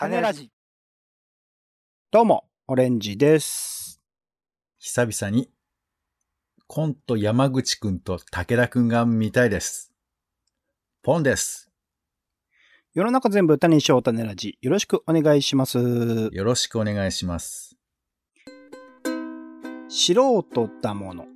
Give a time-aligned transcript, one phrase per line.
[0.00, 0.50] 種ラジ。
[2.10, 4.00] どうも、オレンジです。
[4.78, 5.50] 久々に、
[6.66, 9.92] コント山口くんと武田くんが見たいです。
[11.02, 11.70] ポンです。
[12.94, 14.56] 世の中全部種にしよう種ラジ。
[14.62, 15.78] よろしくお願いします。
[16.32, 17.76] よろしくお願いします。
[19.90, 21.26] 素人だもの。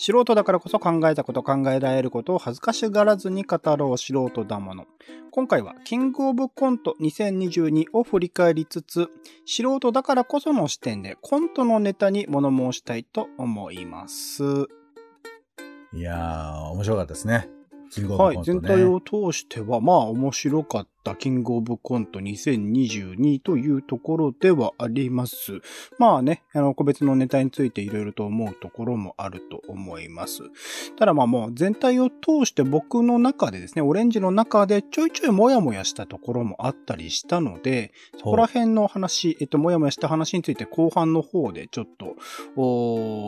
[0.00, 4.86] 素人だからこそ考えたこと考えられることを恥ずかしがらずに語ろう素人だもの。
[5.32, 9.08] 今回はキングオブコント2022を振り返りつつ、
[9.44, 14.44] 素人だからこその視点でコントのネタに物申したいと思います。
[15.92, 17.48] いやー、面白かったですね。
[17.90, 18.60] キングオブはい、コントね。
[18.60, 25.60] 全体を通しては、まあ面白かったキングオブコント2022というところではあります。
[25.98, 30.42] まあね、あの、個別のネタについていろいろと思うところもあると思います。
[30.96, 42.16] ただまあもう全体を通して僕の中でですね、オレンジの中でちょいちょいモヤモヤしたところもあったりしたので、そこら辺の話、えっと、もやもやした話について後半の方でちょっと、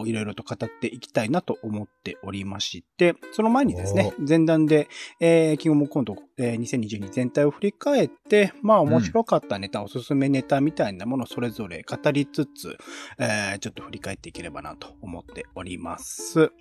[0.06, 4.88] いろいろと語っていきたいなと思っておりまして、その前にですね、前段で、
[5.20, 12.76] えー、キングオブコント、えー2022全体を振り返って、まあ面白かったネタ、おすすめネタみたいなものをそれぞれ語りつつ、
[13.18, 16.52] えーちょっと振り返っていければなと思っております。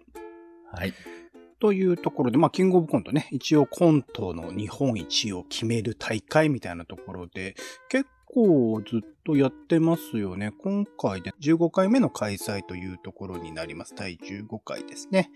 [0.71, 0.93] はい。
[1.59, 7.55] というところで、まあ、キングオブコントね、一応コントの日本一を決める大会みたいなところで、
[7.89, 10.51] 結構ずっとやってますよね。
[10.61, 13.93] 今回で15回目の開催というところになります。
[13.95, 15.31] 第15回ですね。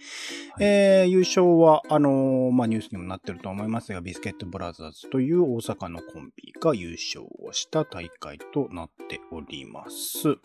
[0.51, 10.37] はいえー優勝は、あのーまあ、ニュースにもなってると思いますが、ビスケットブラザーズという大阪のコンビが優勝をした大会となっております。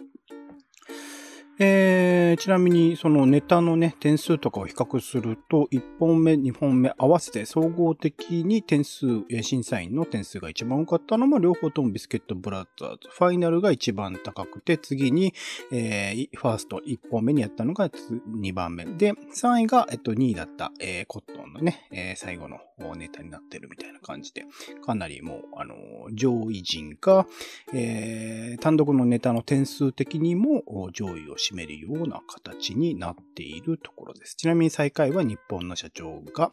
[1.61, 9.07] えーちなみに、そのネタのね、点数とかを比較すると、1本目、2本目合わせて総合的に点数、
[9.43, 13.09] 審査員の点数が一番多かったのも、両方ともビスケットブラザーズ。
[13.11, 15.35] ファイナルが一番高くて、次に、
[15.73, 18.85] えーファースト1本目にやったのが2番目。
[18.85, 22.59] で、3位が、えっと、2位だった、えーコットンのね、えー最後の
[22.97, 24.45] ネタになってるみたいな感じで、
[24.87, 27.27] かなりもう、あのー上位陣が、
[27.75, 34.37] えー単独のネタの点数的にも上位を占めるような形になっているところです。
[34.37, 36.51] ちなみに最下位は日本の社長が、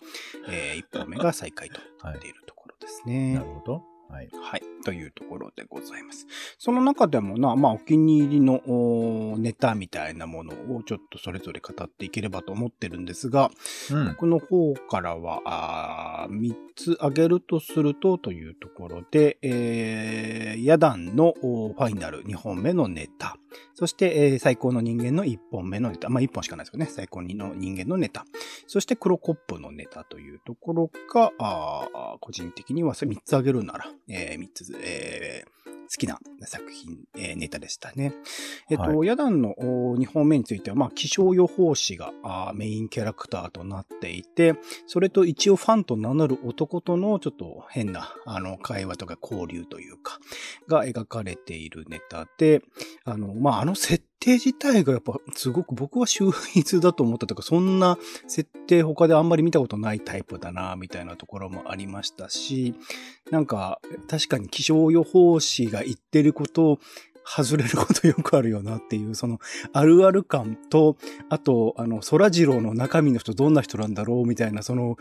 [0.49, 3.35] え1本目が最下位となっているところですね。
[3.35, 3.94] なるほど。
[4.09, 4.29] はい。
[4.41, 4.61] はい。
[4.83, 6.27] というところでございます。
[6.57, 13.51] その中でもな、まあ、お気に入りのおネタみたいなものをちょっとそれぞれ語っていければと思ってるんですが、
[13.91, 14.07] うん。
[14.09, 23.37] 僕の方からは、あ3つ挙げるとするとというところで、えー、ヤダンのおファイナル2本目のネタ。
[23.73, 26.09] そして、えー最高の人間の1本目のネタ。
[26.09, 26.87] まあ、1本しかないですよね。
[26.89, 28.25] 最高の人間のネタ。
[28.67, 31.31] そして、黒コップのネタというところが、
[32.19, 38.13] 個人的には3つ挙げるなら、え3つ、えー好きな作品、えーネタでしたね。
[38.69, 42.11] えっと、はヤダンの2本目については、まあ、気象予報士が
[42.55, 44.55] メインキャラクターとなっていて、
[44.87, 50.19] それと一応ファンと名乗る男とのちょっと変な、あの、会話とか交流というか、
[50.67, 52.61] が描かれているネタで、
[53.03, 62.75] あの、まあ、あの設定自体がやっぱすごく僕は秀逸だと思ったとか、そんな設定他であんまり見たことないタイプだな、みたいなところもありましたし、
[63.31, 66.79] なんか、確かに気象予報士が言ってることを
[67.25, 69.39] 外れることよくあるよなっていう、その、
[69.73, 70.95] あるある感と、
[71.29, 74.97] あと、あの、空次郎の中身の人どんな人なんだろうみたいな、その、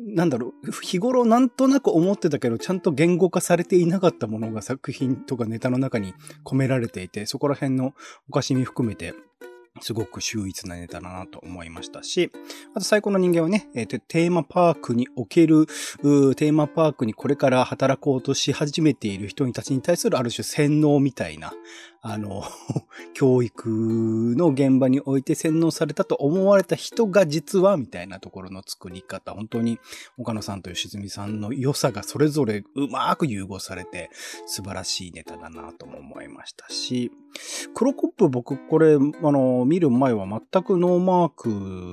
[0.00, 6.14] なんだろう、日頃なんとなく思ってたけど、ちゃんと言語化されていなかったものが作品とかネタの中に
[6.44, 7.92] 込められていて、そこら辺の
[8.28, 9.14] おかしみ含めて、
[9.80, 12.30] すごく秀逸なネタだなと思いましたし、
[12.74, 21.52] あと最高の人間はね、えーテーマパークにおける、テーマパークにこれから働こうとし始めている人たちに対するある種洗脳みたいな、
[22.04, 22.42] あの、
[23.14, 29.78] 教育の現場において洗脳されたと思われた人が実は、みたいなところの作り方、本当に
[30.18, 34.10] 岡野さんと吉住さんの良さがそれぞれうまく融合されて、
[34.46, 37.12] 素晴らしいネタだなとも思いましたし、
[37.74, 41.48] 黒コップ僕これ、あの、見る前は全くノーマーク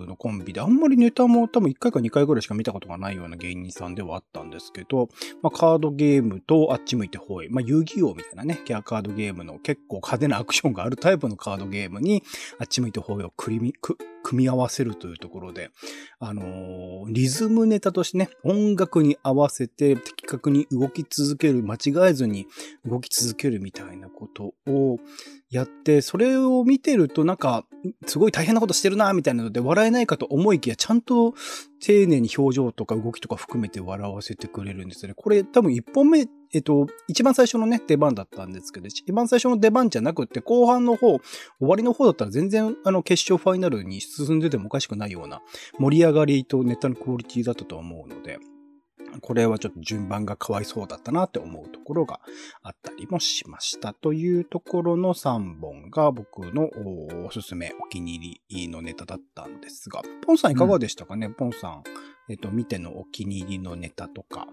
[0.07, 5.09] のコンビで、あんまりネタも多分1回か2回ぐらいしか見たことがないような芸人さんではあったんですけど、
[5.41, 12.23] まあ、カードゲームとあっち向いてほい、まあ、遊戯王みたいなね、キャラカードゲームの結構派手なアクションがあるタイプのカードゲームに、
[12.59, 15.71] あっち向いて方位を組み、く組み合わせるというところで、
[16.19, 22.45] あのーリズムネタとしてね、音楽に合わせて的確に動き続ける、間違えずに
[22.85, 24.99] 動き続けるみたいなことを
[25.49, 27.65] やって、それを見てるとなんか、
[28.05, 31.33] すごい大変なことしてるな、みたいなので笑えないかと思いきや、ちゃんと
[31.79, 35.15] 丁寧に表情とか動きとか含めて笑わせてくれるんですよね。
[35.15, 41.21] これ多分一本目、えっと、一番最初のね、出番だったんですけど、一番最初の出番じゃなくて、後半の方、終
[41.59, 45.41] わりの方だったら全然、あの、決勝ファイナルに進んでてもおかしくないような
[45.77, 48.39] 盛り上がりとネタのクオリティだったと思うので、
[49.21, 52.19] これはちょっと順番がかわいそうだったなって思うところが
[52.61, 53.93] あったりもしました。
[53.93, 56.69] というところの3本が僕の
[57.21, 61.83] おおすすめ、お気に入りのネタだったんですが、ポンさんいかがでしたかね、ポンさん、
[62.29, 64.47] えっと、見てのお気に入りのネタとか。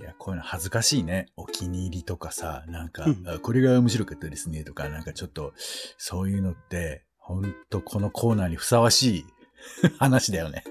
[0.00, 1.26] いや、こういうの恥ずかしいね。
[1.36, 5.52] お気に入りとかさ、なんか、うんあこれが面白かったですねとか、なんかちょっと、
[5.98, 9.26] そういうのって、ほんとこのコーナーにふさわしい
[9.98, 10.62] 話だよね。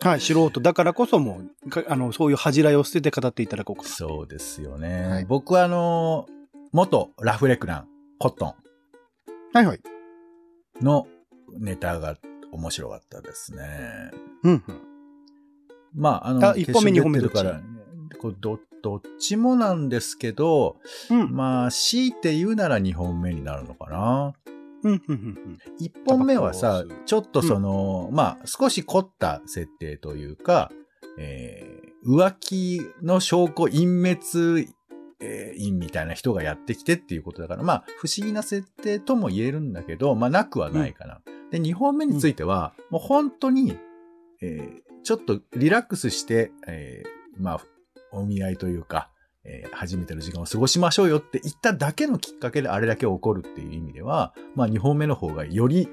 [0.00, 3.88] はい、素人だからこそもう、かあの、そういう恥じらいを捨てて語っていただこうかな。
[3.88, 5.06] そうですよね。
[5.06, 6.26] はい僕はあの、
[6.70, 7.88] 元ラフレクラン、
[8.18, 8.54] コットン
[9.54, 9.80] はいはい。
[10.82, 11.06] の
[11.58, 12.16] ネタが
[12.52, 14.10] 面白かったですね。
[14.44, 14.62] うん、うん。
[15.94, 17.60] まあ、あの、あ一本目二本目出てるから、
[18.38, 20.76] ど、どっちもなんですけど、
[21.10, 24.34] うん、まあ、強いて言うなら2本目になるのかな。
[24.82, 25.58] うん、うん、うん。
[25.80, 30.70] 1本目はさちょっとその、まあ、少し凝った設定というか、
[31.18, 34.68] えー浮気の証拠隠滅、
[35.20, 41.20] えー員みたいな人がやってきてっていうことだから、まあ、不思議な設定とも言えるんだけど、まあ、なくはないかな。
[41.52, 43.78] で、2本目については、もう本当に、
[44.40, 47.60] えーちょっとリラックスして、えーまあ、
[48.12, 49.10] お見合いというか、
[49.44, 55.88] えー初めての時間を過ごしましょうよって言っただけのきっかけであれだけ起こるっていう意味では、まあ2本目の方がより、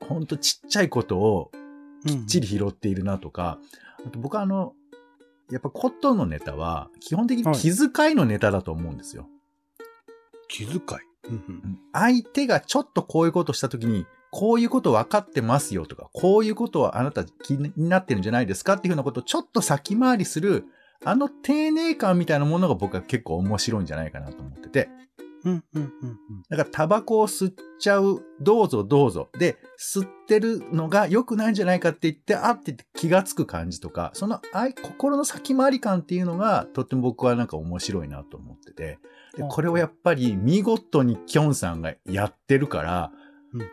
[0.00, 1.50] ほんとちっちゃいことを
[2.06, 3.58] きっちり拾っているなとか、
[4.06, 4.72] あと僕はあの、
[5.50, 9.28] やっぱコットンのネタは基本的に気遣いのネタだと思うんですよ。
[10.48, 10.80] 気遣い？
[11.28, 11.78] うん、うん。
[11.92, 20.64] 相手がちょっとこういうことしたときに、こういうこと分かってますよとか、こういうことはあなた気になってるんじゃないですかっていうふうなことをちょっと先回りする、
[21.04, 24.88] あの丁寧感みたいなものが僕は結構面白いんじゃないかなと思ってて。
[25.44, 26.42] うん、うん、うん。
[26.48, 29.28] だからタバコを吸っちゃう、どうぞどうぞ。
[29.38, 38.98] で、吸ってるのが良くないんじゃないかって言って、あって言って気がつく感じとか、その愛心の先回り感っていうのが、とっても僕はなんか面白いなと思ってて。
[39.36, 43.24] でこれをやっぱり見事にキョンさんがやってるから、うん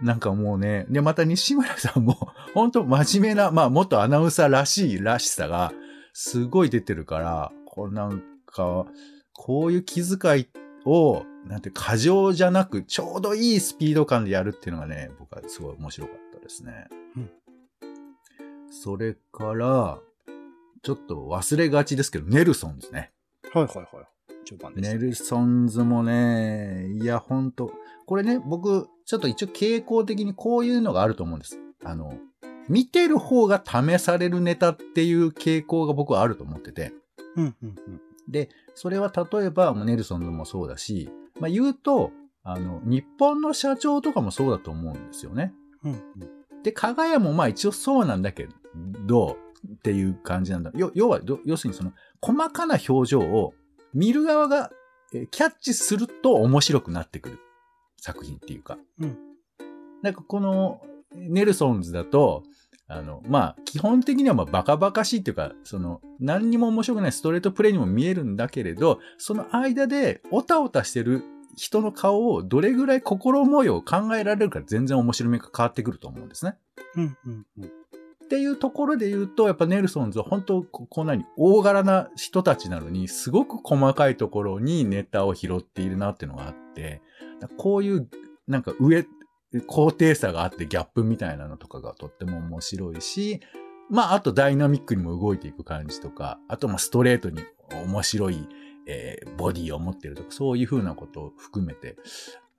[0.02, 2.16] なんかもうね、で、また西村さんも、
[2.54, 5.74] 本当真面目な、まあ元アナウンサーらしいらしさが、
[6.14, 8.86] すごい出てるから、こうなんか、
[9.34, 10.48] こういう気遣い
[10.86, 16.88] を、なんて過剰じゃなく、ちょうどいいスピード感でやるっていうのがね、僕はすごい面白かったですね。
[17.18, 17.32] うん
[18.72, 20.00] それから、
[20.82, 23.12] ちょっと忘れがちですけど、ネルソンですね。
[23.54, 23.88] はい、はい、はい。
[24.46, 24.94] 序盤です。
[24.94, 27.74] ネルソンズもね、いや、ほんと。
[28.06, 31.60] これね、僕、ちょっと一応傾向的にこういうのがあると思うんです。
[31.84, 32.14] あの、
[32.70, 36.94] 見てる方が試されるネタっていう傾向が僕はあると思ってて。
[37.36, 38.02] うん、うん、うん。
[38.30, 41.10] で、それは例えば、ネルソンズもそうだし、
[41.40, 42.12] まあ言うと、
[42.44, 45.54] あの、日本の社長とかもそうだと思うんですよね。
[45.84, 46.64] うん、うん。
[46.64, 48.48] で、加賀屋もまあ一応そうなんだけ
[49.08, 49.38] ど、
[49.68, 50.72] っていう感じなんだ。
[50.76, 53.54] よ要はど、要するにその、細かな表情を
[53.94, 54.72] 見る側が
[55.14, 57.40] えーキャッチすると面白くなってくる
[57.98, 58.78] 作品っていうか。
[59.00, 59.18] うん
[60.02, 60.82] なんかこの、
[61.14, 62.42] ネルソンズだと、
[62.92, 71.24] あの、まあ、基本的にはまあバカバカしいっていうか、その、何にも面白くないストレートプレイにも見えるんだけれど、その間で、おたおたしてる
[71.56, 76.56] 人の顔をどれぐらい心模様を考えられるか全然面白みが変わってくると思うんですね。
[76.96, 77.66] うん、うん、うん。
[77.66, 87.02] っていうところで言うと、やっぱネルソンズは本当ここんなに大柄な人たちなのに、すごく細かいところにネタを拾っているなっていうのがあって、
[87.58, 88.10] こういう
[88.48, 89.06] なんか上、
[89.68, 93.42] 高低差があってギャップみたいなのとかがとっても面白いし、
[93.90, 97.42] まあ、あとダイナミックにも動いていく感じとか、あとまあストレートに
[97.84, 98.48] 面白い、
[98.88, 101.98] えーボディを持ってるとか、そういうふうなことを含めて、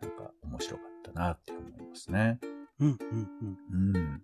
[0.00, 2.38] なんか面白かったなって思いますね。
[2.80, 3.30] うん、うん、
[3.70, 3.96] うん。
[3.96, 4.22] うん。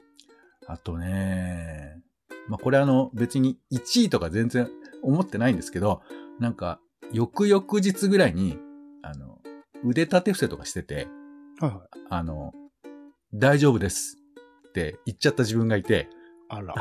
[0.67, 2.03] あとね、
[2.49, 4.69] まあ、これあの別に1位とか全然
[5.03, 6.03] 思ってないんですけど、
[6.39, 6.81] なんか、
[7.13, 8.59] 翌々日ぐらいに、
[9.03, 9.39] あの、
[9.85, 11.07] 腕立て伏せとかしてて、
[11.61, 11.81] はい、はい。
[12.11, 12.53] あの、
[13.35, 14.19] 大丈夫です
[14.69, 16.09] って言っちゃった自分がいて、
[16.49, 16.75] あら。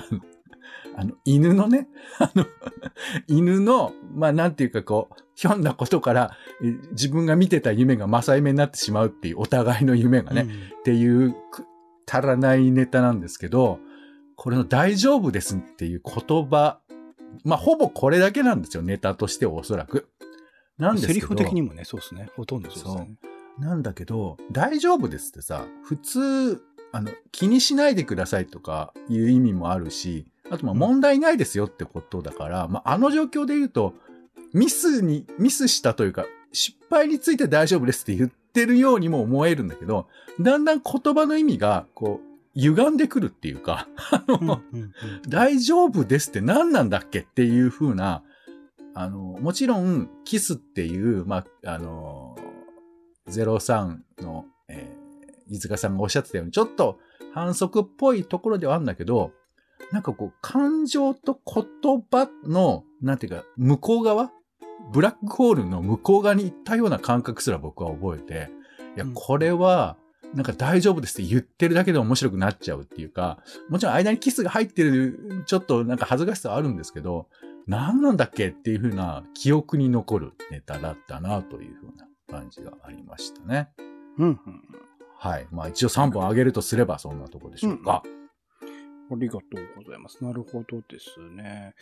[0.95, 1.87] あの、犬のね、
[2.19, 2.45] あの、
[3.27, 6.31] 犬の、まあ、なんていうかこう、ひょんなことから、
[6.63, 10.47] え自分が見てた夢が正夢になってしまうっていう、お互いの夢がね、
[10.79, 11.65] っていうく
[12.05, 13.79] たらないネタなんですけど、
[14.35, 16.79] これの大丈夫ですっていう言葉、
[17.43, 20.09] まあ、ほぼこれだけなんですよ、ネタとしてはおそらく。
[20.77, 21.19] なんですけど。
[21.19, 22.29] セリフ的にもね、そうですね。
[22.35, 23.17] ほとんどそうですね。
[23.59, 26.61] なんだけど、大丈夫ですってさ、普通、
[26.91, 33.93] あの、気にしないでくださいとかいう意味もあるし、あとまあ問題ないですよってことだから、まあ、あの状況で言うと、
[34.53, 40.07] ミスに、ミスしたというか、失敗について大丈夫ですって言ってるようにも思えるんだけど、
[40.39, 42.27] だんだん言葉の意味が、こう、
[42.59, 44.61] 歪んでくるっていうか、 あの、
[45.27, 48.23] 大丈夫ですって何なんだっけっていう風な、
[48.93, 52.35] あの、もちろん、キスっていう、まあ、あの、
[53.27, 56.99] 03の、えー、飯塚さんがおっしゃってたように、ちょっと
[57.33, 59.31] 反則っぽいところではあるんだけど、
[59.91, 64.31] なんかこう、感情と言葉の、なんていうか、向こう側
[64.91, 68.49] ブラックホールの向こう側に行ったような感覚すら僕は覚えて、
[68.95, 69.97] いや、これは、
[70.33, 77.27] なんか大丈夫ですって言ってるだけで面白くなっちゃうっていうか、もちろん間にキスが入ってる、ちょっとなんか恥ずかしさはあるんですけど、
[77.65, 83.69] 何なんだっけっていう風な記憶に残るネタだったなという風な感じがありましたね。
[84.17, 84.39] うん、うん。
[85.17, 85.47] はい。
[85.51, 88.03] まあ一応3本あげるとすればそんなとこでしょうか。
[88.05, 88.17] うん
[89.09, 90.21] ありがとうございます。
[90.21, 91.75] なるほどですね。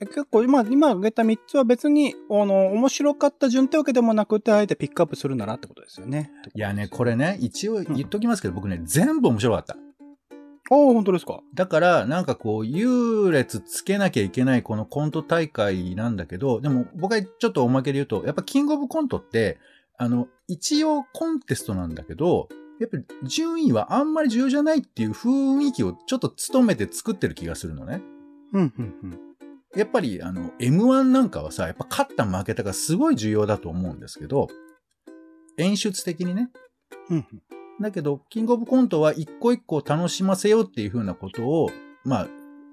[0.00, 6.30] 結構今、今挙げた3つは別に、あの、面白かった順ってわけでもなくて、あえてピックアップするならってことですよね。
[6.54, 9.76] いやね、これね、一応言っときますけど、うん、僕ね、全部面白かった。
[9.76, 11.40] ああ、本当ですか？
[11.54, 19.58] だから、なんかこう、優劣つけなきゃいけないこのコント大会なんだけど、でも僕はちょっとおまけで言うと、やっぱキングオブコントって、
[19.98, 22.48] あの、一応コンテストなんだけど、
[22.80, 28.00] やっぱり順位はあんまり重要じゃないっていう雰囲気をちょっと努めて作ってる気がするのね。
[28.52, 29.20] うん、うん、うん。
[29.76, 34.46] やっぱりあの、M1 なんかはさ、やっぱ勝った負けたがすごい重要だと思うんですけど、
[35.58, 36.50] 演出的にね。
[37.10, 37.26] うん。
[37.80, 41.70] だけど、キングオブコントは一個一個楽しませようっていう風なことを、
[42.04, 42.28] まあ、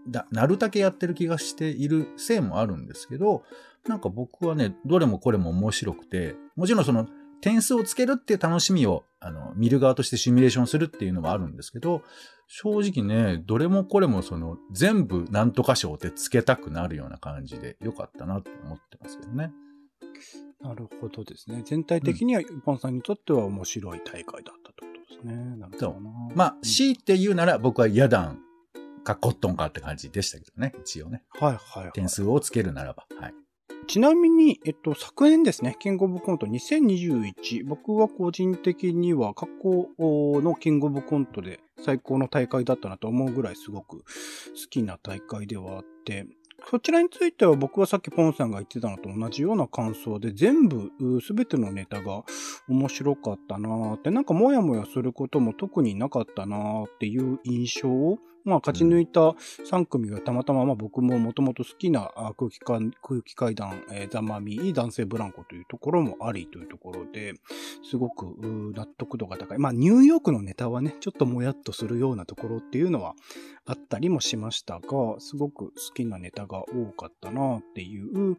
[0.07, 3.43] だ、なるだけやってる気がしているせいもあるんですけど、
[3.87, 7.07] なんか僕はね、どれもこれも面白くて、もちろんその、
[7.41, 12.01] 点数をつけるっていう楽しみを、あの、見る側としてシミュレーションするっていうのはあるんですけど、
[12.47, 19.51] 正直ね、どれもこれもその、全部なんとか賞ってつけたくなるような感じでよかったなと思ってますけどね。
[20.61, 21.61] なるほどですね。
[21.65, 25.35] 全体的には、ポンさんにとっては面白い大会だったってことですね。
[25.57, 26.11] なるほどな。
[26.33, 28.39] まあ、強いて言うなら僕はヤダン
[29.05, 31.23] かコットンかって感じでしたけどね、一応ね。
[31.39, 33.05] はいはい、はい、点数をつけるならば。
[33.17, 33.33] はい。
[33.87, 39.89] ちなみに、えっと、昨年ですね、キングオブコント2021、僕は個人的には過去
[40.41, 44.03] のキングオブコントで最高の大会だったなと思うぐらいすごく好
[44.71, 46.25] きな大会ではあって、
[46.67, 50.89] そちらについては僕はさっきポンさんが言ってたのと同じような感想で全部
[51.21, 52.23] すべてのネタが
[52.67, 59.19] 面白かったなーって、なんかモヤモヤすることも特になかったなーっていう印象をまあ、勝ち抜いた
[59.69, 67.33] 3組がたまたま、まあ、僕ももともと好きな空気階空気階段、えー、ザ・マミー、男性ブランコというところもありというところで、
[67.83, 68.25] すごく
[68.75, 69.57] 納得度が高い。
[69.57, 73.15] まあ、ニューヨークのネタはね、ちょっともやっとするようなところっていうのは
[73.65, 74.81] あったりもしましたが、
[75.19, 78.37] すごく好きなネタが多かったなっていう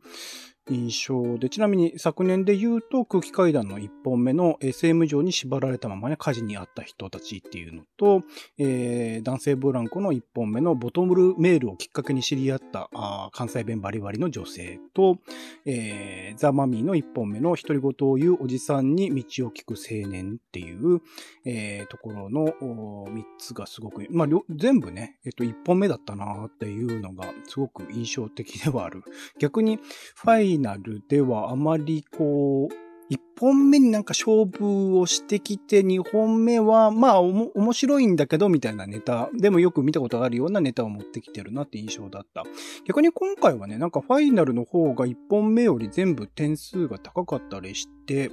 [0.70, 8.22] 印象で、ちなみに昨年で言うと空気階段の1本目の SM 上に縛られたままね、火事にあった人たちっていうのと、
[8.58, 12.90] えー、男性ブランコの1本目のボトムルメールをきっかけに知り合った
[13.32, 15.18] 関西弁バリバリの女性と、
[15.64, 21.00] えー、ザ・マミーの1本目の独り言を言うおじさんに道を聞く青年っていう、
[21.44, 29.02] えー、ところの3つがすごく、まあ、全部ね、えっと、1本目だったなっていうのがすごく印象的ではある。
[29.38, 32.74] 逆に、ファイナルではあまりこう、
[33.08, 42.42] 一本目になんか勝負をしてきて、二本目は、まあ、面白いんだけど、みたいなネタ、でもよく見たことがあるようなネタを持ってきてるなって印象だった。
[42.84, 48.32] 逆に今回はね、なんかファイナルの方が一本目より全部点数が高かったりして、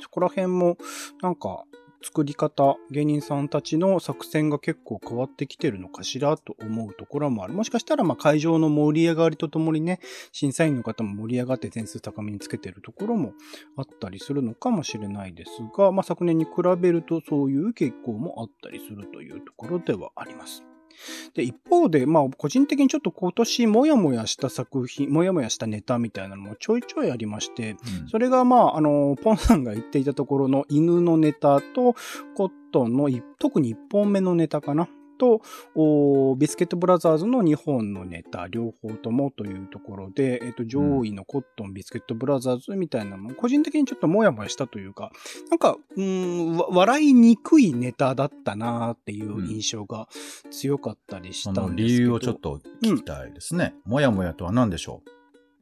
[0.00, 0.78] そこら辺も、
[1.20, 1.64] なんか、
[2.02, 7.54] 作り方、芸人さんたちの作戦が結構変わってきてるのかしらと思うところもある。
[7.54, 10.00] もしかしたら、まあ会場の盛り上がりとともにね、
[10.32, 13.32] 審査員の方も盛り上がって点数高めにつけてるところも
[13.76, 20.67] あったりするのかもしれないですが、まあ昨年に比べるとそういう傾向もあったりするというところではあります。
[21.34, 31.94] で、一方で、まあ、個人的にちょっと今年もやもやした作品、もやもやしたネタみたいなのもちょいちょいありまして、うん、それがまあ、あの、ポンさんが言っていたところの犬のネタと、
[32.34, 34.88] コットンの特に一本目のネタかな。
[35.18, 35.42] と、
[36.36, 45.10] ビスケットブラザーズの2本のネタ、両方ともというところで、えっ、と、上位のコットン、ビスケットブラザーズみたいなのも、個人的にちょっともやもやしたというか、
[45.50, 50.08] なんか、うん、笑いにくいネタだったなっていう印象が
[50.50, 53.74] 強かったりしたんですけど、うん、理由をちょっと聞きたいですね。
[53.86, 55.17] うん、もやもやとは何でしょう？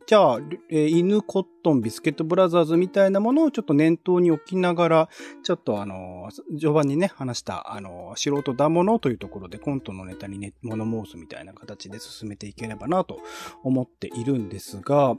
[0.06, 0.38] じゃあ、
[0.70, 5.08] えー、犬コットンビスケットブラザーズみたいなものをちょっと念頭に置きながら、
[5.42, 13.18] ちょっとあの、序盤にね、話した、あの、素人だものというところでコントのネタにね、物申すみたいな形で進めていければなと
[13.64, 15.16] 思っているんですが、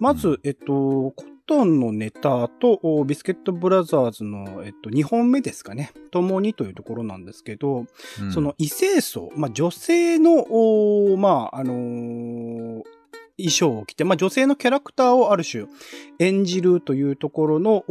[0.00, 5.92] まず、えっと、コットンのネタとビスケットブラザーズの、えっと、2本目ですかね。
[6.10, 7.84] 共にというところなんですけど、
[8.22, 10.46] うん、その異性層、まあ、女性の、
[11.18, 12.82] まあ、あのー
[13.36, 15.66] 衣装を着て、まあ、女性のキャラクターをある種
[16.18, 17.84] 演じるというところの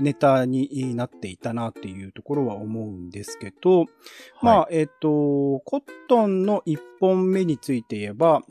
[0.00, 3.88] ネタになっていたなっていうところは思うんですけど、はい、
[4.42, 8.42] まあ、えっ、と、コットンの一本目について言えば、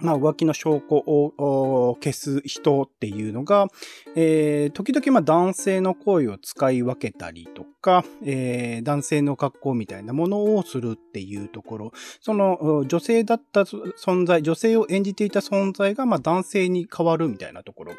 [0.00, 3.68] まあ、浮気の証拠を消す人っていうのが、
[4.14, 17.98] えー、時々まあ男性の声を使い分けたりとか、えー、男性の格好みたいなものをするっていうところ、その女性だった存在、女性を演じていた存在がまあ男性に変わるみたいなところが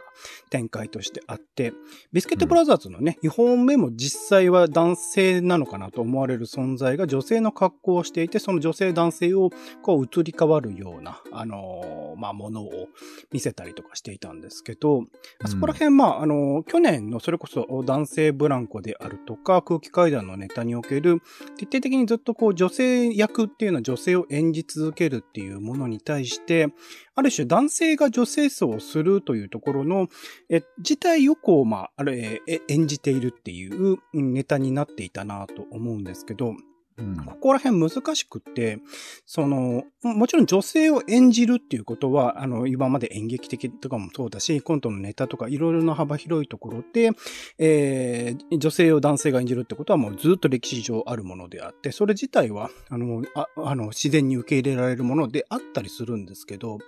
[0.49, 1.73] 展開としてあって、
[2.13, 9.49] ビスケットブラザーズのね、2本目も実際は男性なのかなと思われる存在が女性の格好をしていて、その女性男性を
[9.81, 11.86] こう移り変わるような、あのー
[12.17, 12.87] まあ、ものを
[13.31, 15.03] 見せたりとかしていたんですけど、
[15.43, 21.21] あそこら辺、まあ、あの、去年のそれこそ男性ブランコであるとか、空気階段のネタにおける、
[21.57, 26.69] 徹底的にずっとこう、女性役っていうのは女性を演じ続けるっていうものに対して、
[27.15, 30.07] ある種男性が女性層をするというところの、
[30.49, 36.55] え、自体をこう、まあ、あれ、演じているっていうネタになっていたなと思うんですけど、
[36.97, 38.79] ここら辺難しくって、
[39.25, 47.11] その、もちろん女性を演じるっていうことは、あの、今まで演劇的とかもそうだし、コントのネタとかいろいろな幅広いところで、
[47.59, 56.79] えー、女性を男性が演じるってことはもうずっと歴史上あるものであって、それ自体は、あの、ああの自然に受け入れられるものであったりするんですけど、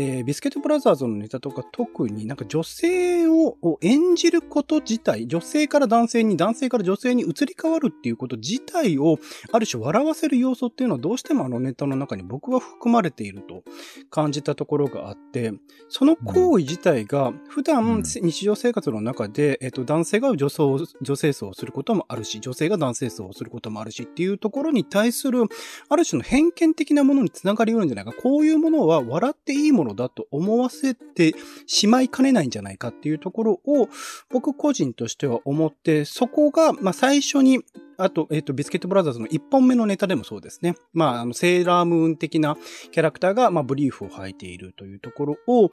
[0.00, 9.18] えー、ビスケットブラザーズのネタとか特になんか女性を演じること自体、女性から男性に、男性から女性に移り変わるっていうこと自体を、
[9.50, 13.64] ある種笑わせる要素っていうのはどうしてもあのネタの中に僕は含まれていると
[14.08, 15.52] 感じたところがあって、
[15.88, 25.42] その行為自体が普段日常生活の中で、えっと、男性が女装、女性層をすることもあるし、女性が男性層をすることもあるしっていうところに対する、
[25.88, 28.12] ある種の偏見的なものにつながりうるんじゃないか。
[28.12, 31.34] こういうものは笑っていいもののだと思わせて
[31.66, 33.88] しまいかねないんじゃないかっていうところを
[34.30, 37.64] 僕個人としては思って、そこが、まあ最初に
[38.00, 40.76] あと、えっ、ー、と、ビスケットブラザーズの一本目のネタでもそうですね。
[40.92, 42.56] まあ、あの、セーラームーン的な
[42.92, 45.72] キャラクターが、まあ、ブリーフを履いているというところを、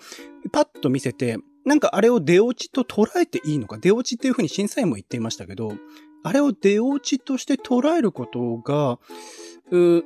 [0.51, 5.73] パッと見せて、なんかあれを出落ちと捉えていいのか、出落ちっていうふうに審査員も言っていましたけど、
[6.23, 8.97] あれを出落ちとして捉えることが、
[9.69, 10.03] う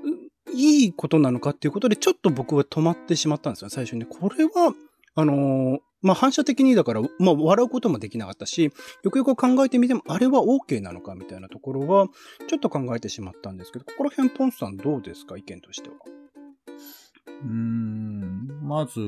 [0.54, 4.06] いいことなのかっていうことで、ちょっと僕は止まってしまったんですよ、最初に。
[4.06, 4.74] これは、
[5.16, 8.72] あの、まあ、反射的にだから、まあ、笑うこともできなかったし、
[9.04, 12.08] よくよく考えてみても、あれは OK なのかみたいなところは、
[12.48, 15.38] ちょっと考えてしまったんですけど、ここら辺、ポンさんどうですか？
[15.38, 15.96] 意見としては。
[17.44, 19.00] うーん、まず、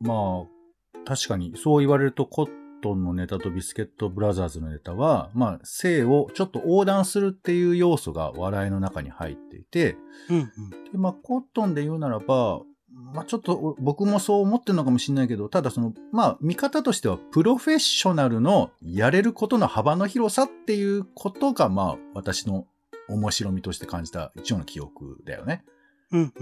[0.00, 2.50] まあ、確かに、そう言われると、コッ
[2.84, 9.96] トンのネタとビスケットブラザーズのネタは、まあ、性をちょっと横断するっていう要素が笑いの中に入っていて、
[10.28, 12.60] うんうん、でまあ、コットンで言うならば、
[12.92, 22.66] まあ、ちょっと僕もそう思ってるのかもしれないけど、ただその、まあ、見方としては、プロフェッショナルのやれることの幅の広さっていうことが、まあ、私の
[23.08, 25.64] 面白みとして感じた一応の記憶だよね。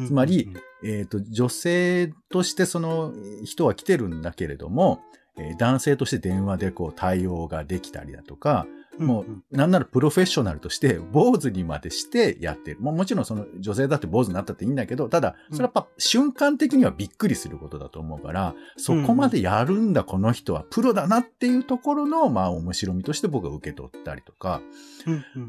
[0.06, 0.48] つまり、
[0.84, 3.12] えっ、ー、と、女性としてその
[3.44, 5.00] 人は来てるんだけれども、
[5.38, 8.66] えー、男性として電話でこう対応ができたりだとか、
[8.98, 12.80] もう、なんならプロフェッショナルとして、坊主にまでしてやってる。
[12.80, 24.60] ももちろんその女性だって坊主になったっていいんだけど、ただ、それはやっぱ瞬間的にはびっくりすることだと思うから、そこまでやるんだ、この人はプロだなっていうところの、まあ面白みとして僕は受け取ったりとか、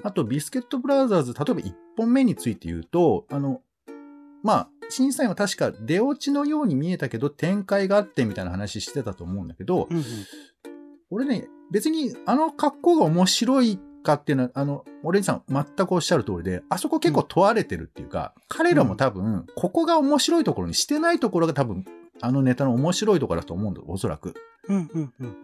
[0.04, 3.62] あと、ビスケットブラザーズ、例えば1本目について言うと、あの、
[4.41, 10.03] まあ、審査員は確か出落ちのように見えたけど、展開があってみたいな話してたと思うんだけど、うんうん、
[11.10, 21.86] 俺ね、別にあの格好が面白いかっていうのは、あの、オレンジさん全くおっしゃる通りで、あそこ結構問われてるっていうか、うん、彼らも多分、ここが面白いところにしてないところが多分、
[22.21, 24.36] あのネタの面白いところだと思うんだ、おそらく。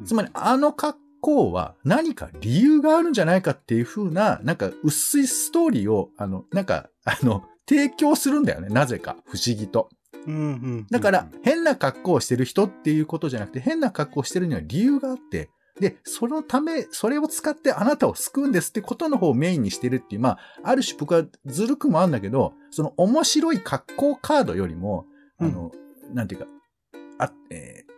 [0.06, 8.70] つまり、あの格好は何か理由があるんじゃないかっていう風な、なんか薄いストーリーを、あの、なんか、あの、提供するんだよね。
[8.70, 9.16] なぜか。
[9.26, 9.90] 不思議と。
[10.26, 10.88] うんうん。
[10.90, 25.06] だから、変な格好をしてる人っていうことじゃなくて、変な格好をしてるには理由があって、で、そのため、それを使ってあなたを救うんですってことの方をメインにしてるっていう、まあ、ある種僕はずるくもあるんだけど、その面白い格好カードよりも、
[25.38, 25.72] あの、
[26.14, 26.48] なんていうか、
[27.20, 27.90] あ、えー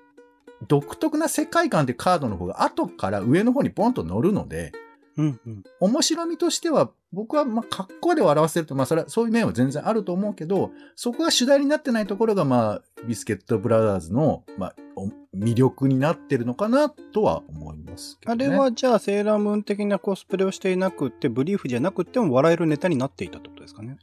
[0.67, 4.71] 独特な世界観ってカードの方が後から上の方にポンと乗るので、
[5.17, 5.63] うんうん。
[5.79, 18.47] 面白みとしては、僕は、まあ、格好で表せると、まあ、それは、そういう面は全然あると思うけど、そこが主題になってないところが、まあ、ビスケットブラザーズの、まあ、お魅力になってるのかな、とは思いますけどあね。
[18.47, 23.97] れはじゃあセーラームーン的なコスプレをしていなくって、ブリーフじゃなくても笑えるネタになっていたってことですかね？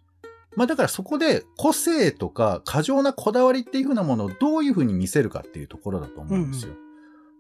[0.57, 6.75] まあ、だからそこで、個性とか、過剰なこだわりっていう風なものをどういう風に見せるかっていうところだと思うんですよ。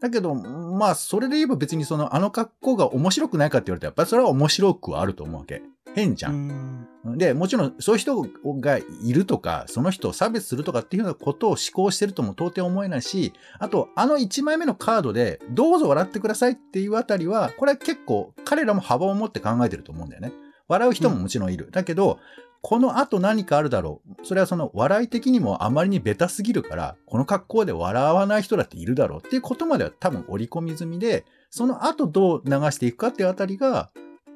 [0.00, 5.62] だけど、まあ、それで言えば別にその、あの格好が面白くないかって言われたら、やっぱりそれは面白くはあると思うわけ。
[5.94, 6.86] 変じゃん。
[7.06, 7.18] ん。
[7.18, 8.22] で、もちろん、そういう人
[8.60, 20.32] がいるとか、その人を差別するとかっていうようなことを思考してるとも到底思えないし、あと、あの1枚目のカードで、どうぞ笑ってくださいっていうあたりは、これは結構、彼らも幅を持って考えてると思うんだよね。
[20.68, 21.70] 笑う人ももちろんいる。
[21.70, 22.18] だけど、
[22.60, 24.26] この後何かあるだろう。
[24.26, 33.90] それはその笑い的にもあまりにベタすぎるから、この格好で笑わない人だっているだろうっていうことまでは多分織り込み済みで、その後どう流していくかっていうあたりが、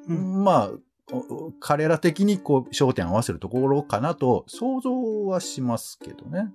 [0.07, 0.71] うんまあ、
[1.11, 6.49] お彼ら的にこう焦点を合わせるところかなと想像はしますけどね。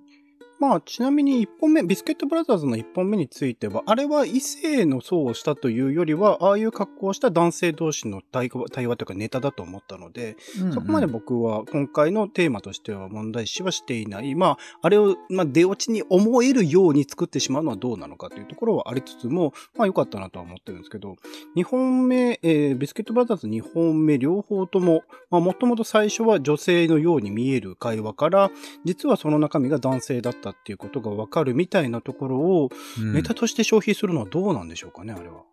[0.59, 10.35] まあ、ちなみに1本目、ビスケットブラザーズの1本目については、あれは異性の層をしたというよりは、ああいう格好をした男性同士の対話対話というかネタだと思ったので、
[10.73, 14.35] そこまで僕は今回のテーマとしては問題視はしていない。
[14.35, 21.15] まあ、あれを、まあ、出落ちに思えるように作ってしまうのはどうなのかというところはありつつも、まあ良かったなとは思ってるんですけど、
[21.55, 28.51] 2本目、えービスケットブラザーズ2本目両方とも、まあもともと最初は女性のように見える会話から、
[28.83, 35.43] 実はその中身が男性だったっていうことがわかるみたいなところを、うんネタとして消費するのはどうなんでしょうかね、あれは。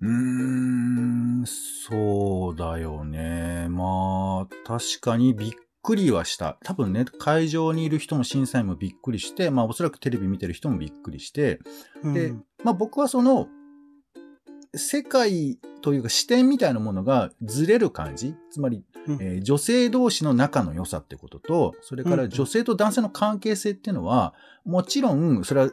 [0.00, 3.68] うーん、そうだよね。
[3.68, 5.50] まあ、確かにびっ
[5.82, 6.58] くりはした。
[6.64, 11.60] 多分ね、会場にいる人も審査員もびっくりして、まあおそらくテレビ見てる人もびっくりして、
[12.02, 13.48] でうん、まあ僕はその、
[14.74, 25.70] 世界というか視点みたいなものがずれる感じつまり、うんえー女性同士の仲の良さってことと、それからうん女性と男性の関係性っていうのは、もちろん、それは、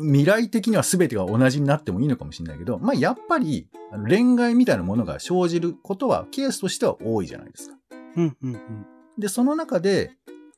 [0.00, 3.68] 未来的には全てが同じになってもいいのかもしれないけど、まあやっぱり、
[4.08, 7.76] 恋愛みたいなものが生じることは、ケースとしては多いじゃないですか。
[8.16, 8.86] うん、うん、うん。
[9.18, 10.12] で、その中で、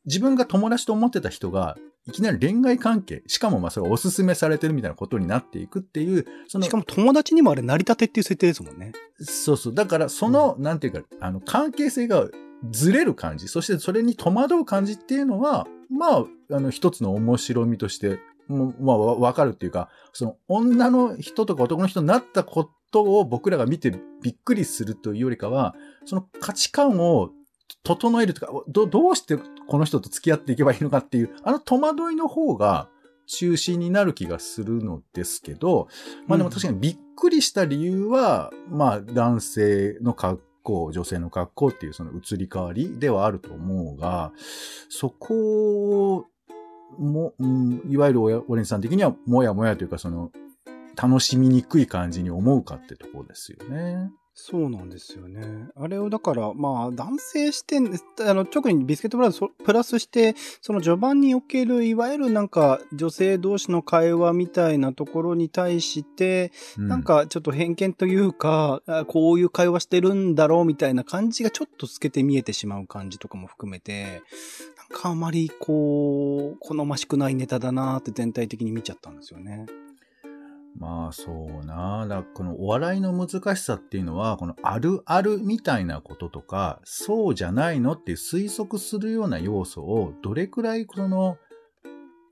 [0.04, 1.76] 自分が友達と思ってた人が、
[2.08, 8.92] いきなり恋愛関係、しかもまあそれおすすめされてるみたいなことになっていくっていう、そのしかも友達にもあれ成り立てっていう設定ですもんね。
[9.20, 9.74] そうそう。
[9.74, 12.26] だから、その、なんていうか、あの、関係性が
[12.70, 23.90] ずれる感じ、そしてそれに戸惑う感じっていうのは、まあ、あの、一つの面白みとして、もうまあ、わわかるっていうか、その、女の人とか男の人になったことを僕らが見て
[24.22, 25.74] びっくりするというよりかは、
[26.06, 27.32] その価値観を
[27.88, 32.88] 整えるとか、ど、どうしてこの人と付き合っていけばいいのかっていう、あの戸惑いの方が
[33.26, 35.88] 中心になる気がするのですけど、
[36.26, 44.32] まあでも確かにびっくりした理由は、まあ男性の格好、女性の格好っていうその移り変わりではあると思うが、
[44.90, 46.26] そこ
[46.98, 50.30] も、うん、いわゆるオオレンジさん的にはもやもやというかその、
[50.94, 54.10] 楽しみにくい感じに思うかってところですよね。
[54.40, 55.66] そうなんですよね。
[55.74, 74.22] あれをだから、まあ、男性視点で、あの、特にビスケットブラザーズそプラスして、その序盤における、いわゆるなんか、女性同士の会話みたいなところに対して、うなん、かちょっと偏見というか、あこういう会話してるんだろうみたいな感じがちょっと透けて見えてしまう感じとかも含めて、
[74.76, 79.66] なんかあまりこう、好ましくないネタだなーって全体的に見ちゃったんですよね。
[80.78, 82.06] まあそうな。
[82.06, 91.36] だこのお笑いの難しさっていうのは、このあるあるみたいなこととか、そうじゃないのって推測するような要素を、どれくらいその、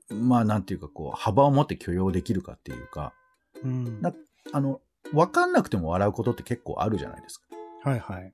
[0.09, 3.13] まあなんていうかこう、幅を持って許容できるかっていうか、
[3.63, 4.01] うん。
[4.01, 4.13] な
[4.53, 4.79] あの、
[5.13, 7.89] わかんなくても笑うことって結構あるじゃないですか。
[7.89, 8.33] はいはい。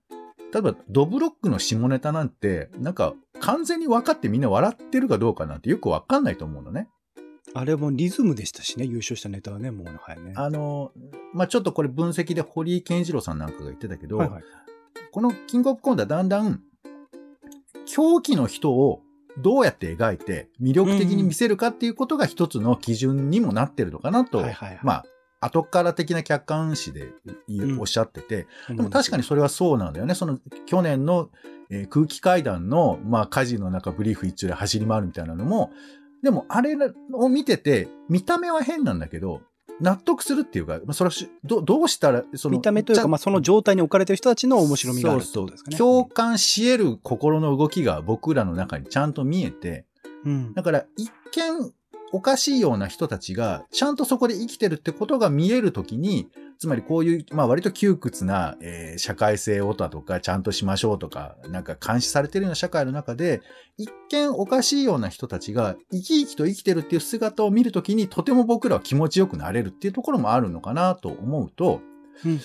[0.54, 6.88] 例えば、ドブロックの下ネタなんて、なんか、完全に分かってみんな笑ってるかどうかなんてよくわかんないと思うのね。
[7.54, 10.34] あれもリズムでしたしね、優勝したネタはね、もうね、はいね。
[10.36, 10.92] あの、
[11.34, 14.44] まあ、ちょっとこれ分析で堀井健一郎さんなんかが言ってたけど、はいはい。
[15.12, 16.62] このキングオブコントはだんだん、
[17.86, 19.02] 狂気の人を
[19.38, 24.44] どうやって描いて魅力的に見せるかっていうことが一つの基準にもなってるのかなと、
[24.84, 25.06] まあ、
[25.42, 27.10] 後から的な客観視で
[27.80, 30.16] おっしゃってて、ででも確かにそれはそうなんだよね。
[30.16, 31.30] その去年の、
[31.70, 35.72] えー空気階段の、まあ、火事の中ブリーフ一丁で走り回るみたいなのも、
[36.24, 36.76] でもあれ
[37.14, 39.42] を見てて、見た目は変なんだけど、
[39.82, 45.78] 納得するっていうか、まあ、それはしどどうしたら、その、見た目というか、まあ、その状態に置かれてる人たちの面白みがあるってことですかね。
[45.78, 49.86] 共感し得る心の動きが僕らの中にちゃんと見えて、
[50.26, 50.54] うん。
[50.54, 51.74] だから一見
[52.14, 63.42] おかしいような人たちがちゃんとそこで生きてるってことが見えるときに、つまりこういう、まあ割と窮屈な、えー社会性をだとか、ちゃんとしましょうとか、なんか監視されてるような社会の中で、
[63.78, 71.82] 一見おかしいような人たちが生き生きと生きてるっていう姿を見るときに、とても僕らは気持ちよくなれるっていうところもあるのかなと思うと、
[72.24, 72.40] うん。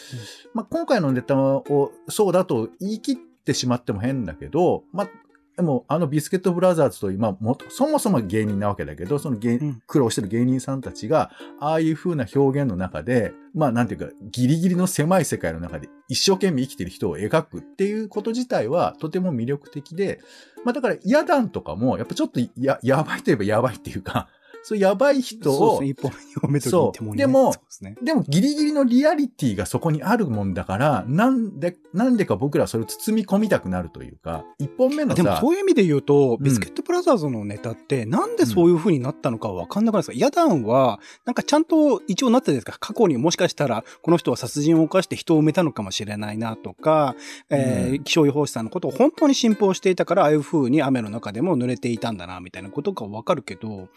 [0.54, 5.08] まあ、今回のネタをそうだと言い切ってしまっても変だけど、まあ、
[5.58, 9.82] でも、あのビスケットブラザーズという、まあ、もそもそも芸人なわけだけど、その芸、うん。
[9.88, 20.20] 苦労してる芸人さんたちが、ああいう風な表現の中で、まあ、なんていうか、ギリギリの狭い世界の中で一生懸命生きてる人を描くっていうこと自体はとても魅力的で、
[20.64, 24.28] まあ、だから、ヤダンとかも、やっぱちょっとや、やばいといえばやばいっていうか、
[24.62, 25.88] そうやばい人をそうですね。
[25.88, 27.96] 一本読めとそう言ってもでもそうですね。
[28.02, 36.42] でもギリギリのリアリティがそこにあるもんだから、なんで、なんでか僕らはそれを包み込みたくなるというか、一本目のでもさ、そういう意味で言うと、うん。
[36.42, 42.76] ビスケットブラザーズのネタって、なんでそういう風になったのかわかんなくないですか、ヤダンは、なんかちゃんと一応なってですか。
[42.78, 47.14] 過去にもしかしたら、この人は殺人を犯して人を埋めたのかもしれないなとか、
[47.50, 53.88] えーう気象予報士さんのことを本当に信奉していたから、ああいう風に雨の中でも濡れていたんだな、みたいなことがわかるけど、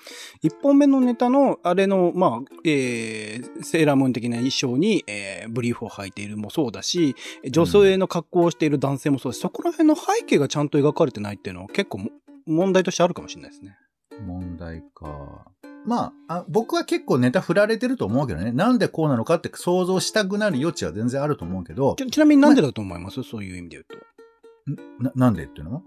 [0.41, 7.15] 一本目のネタの、あれの、まあ、えーセーラームーン的な衣装に、えーブリーフを履いているもそうだし、
[7.49, 12.09] 女性の格好をしている男性もそうだし、そこら辺の背景がちゃんと描かれてないっていうのは結構も
[12.45, 13.77] 問題としてあるかもしれないですね。
[14.25, 15.45] 問題か。
[15.85, 18.51] まああ、僕は結構ネタ振られてると思うけどね。
[18.51, 23.23] なんでこうなのかって想像したくなる余地は全然あると思うけどち、ちなみになんでだと思います？
[23.23, 25.03] そういう意味で言うと。
[25.03, 25.83] ななんでっていうの？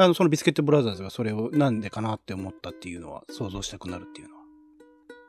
[0.00, 4.40] あの、そのビスケットブラザーズがそれをなんでかなって思ったっていうのは想像したくなるっていうのは。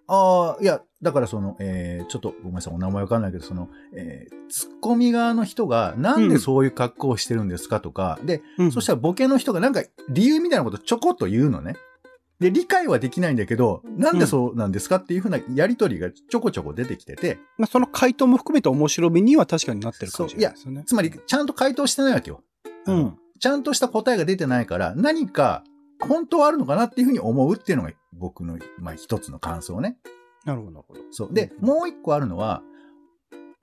[0.07, 11.75] ああ、いや、だからその、えー、ちょっとごめんなさい、お名前わかんないけど、その、えー、ツッコミ側の人が、なんでそういう格好をしてるんですかとか、で、うんそしたらボケの人がなんか理由みたいなことちょこっと言うのね。
[12.39, 20.84] で、理解はできないんだけど、なんでそうなんですかっていうふうなやりとりがちょこちょこ出てきてて、まあ、その回答も含めて面白みには確かになってるかもしれないですよね。
[20.86, 22.41] つまりちゃんと回答してないわけよ。
[22.88, 23.17] うん。
[23.41, 25.63] ちゃんとした答えが出てないから、何か
[25.99, 29.97] 本当はあるのかなっていうふうに思うっていうのが僕の、まあ一つの感想ね。
[30.45, 30.99] なるほど、なるほど。
[31.12, 31.34] そう。
[31.34, 32.62] で、うんもう一個あるのは、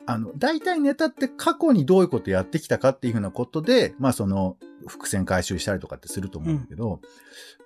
[0.04, 4.56] あの、大体ネタって過去にどういうことやってきたかっていうふうなことで、まあその、
[4.88, 7.00] 伏線回収したりとかってすると思うんだけど、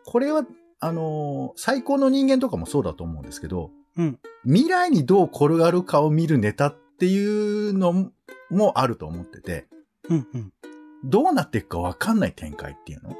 [0.05, 0.44] これは、
[0.81, 4.18] あのー最高の人間とかもそうだと思うんですけど、うん。
[4.44, 8.11] 未来にどう転がるかを見るネタっていうの
[8.51, 9.66] もあると思ってて、
[10.11, 10.53] うん、うん。
[11.05, 13.17] どうなっていくかわかんない展開っていうの？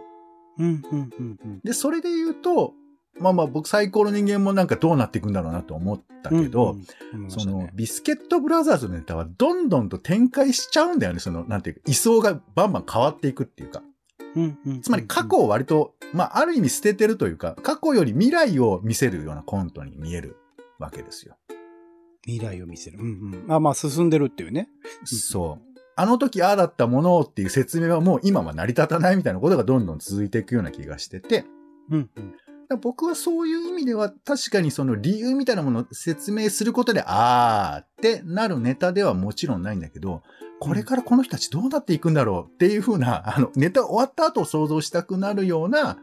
[0.59, 1.61] うん、うん、うん、うん。
[1.65, 2.75] で、それで言うと、
[3.19, 6.77] まあまあ僕最高の人間もなんかどうなっていくんだろうなと思ったけど、
[7.13, 11.21] うん、うんそのビスケットブラザーズのネタはどんどんと展開しちゃうんだよね。
[11.21, 13.83] その、なんていうか、位相がバンバン変わっていくっていうか。
[14.35, 20.37] うんうんつまり過去を割と、まあ、ある意味捨ててるというか、過去より未来を見せるようなコントに見える
[20.79, 21.37] わけですよ。
[22.25, 22.99] 未来を見せる。
[22.99, 23.53] うんうん。
[23.53, 24.71] あ、まあ進んでるっていうね。
[25.05, 25.72] そう。
[25.95, 31.45] あの時ああだったものっていう説明はもう今は成り立たないみたいなことがどんどん続いていくような気がしてて、
[31.91, 32.31] うんうん。
[32.33, 32.37] だか
[32.71, 40.23] ら僕はそういう意味では確かにその理由みたいなものを説明することで、あーってなるネタではもちろんないんだけど、
[40.63, 45.99] これからこの人たちどうなっていくんだろうっていう風な、 あの、ネタ終わった後を想像したくなるような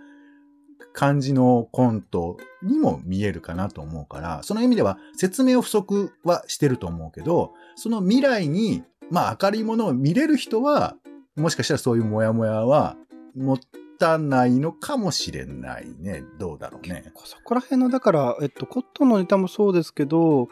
[0.93, 10.95] 感じのコントにも見えるかなと思うから、その意味では説明を不足はしてると思うけど、その未来に、まあ明るいものを見れる人は、
[11.35, 12.97] もしかしたらそういうモヤモヤは
[13.35, 13.57] 持
[13.99, 16.23] たないのかもしれないね。
[16.39, 17.11] どうだろうね。
[17.25, 20.49] そこら辺の、だから、えっと、コットンのネタもそうですけど、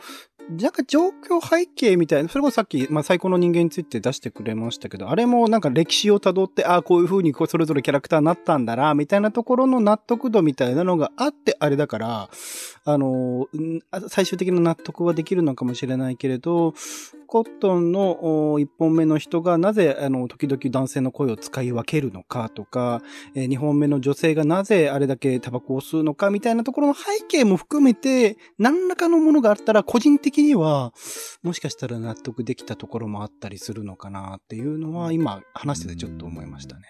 [0.49, 12.29] なんか状況背景みたいな、それこそさっき、まあ、最高の人間について出してくれましたけど、あれもなんか歴史をたどって、ああ、こういう風にそれぞれキャラクターになったんだな、みたいなところの納得度みたいなのがあって、あれだから、
[12.85, 16.73] あの、うんあ最終的な納得はできるのかもしれないけれど、
[17.27, 23.03] コットンのお一本目の人がなぜ、あの、時々男性の声を使い分けるのかとか、
[23.35, 30.93] えー二本目の女性がなぜあれだけタバコを吸うのかみたいなところの背景も含めて、何らかのものがあったら、個人的には、
[31.43, 36.83] もしかしたら納得できたところもあったりするのかなっていうのは、今話しててちょっと思いましたね。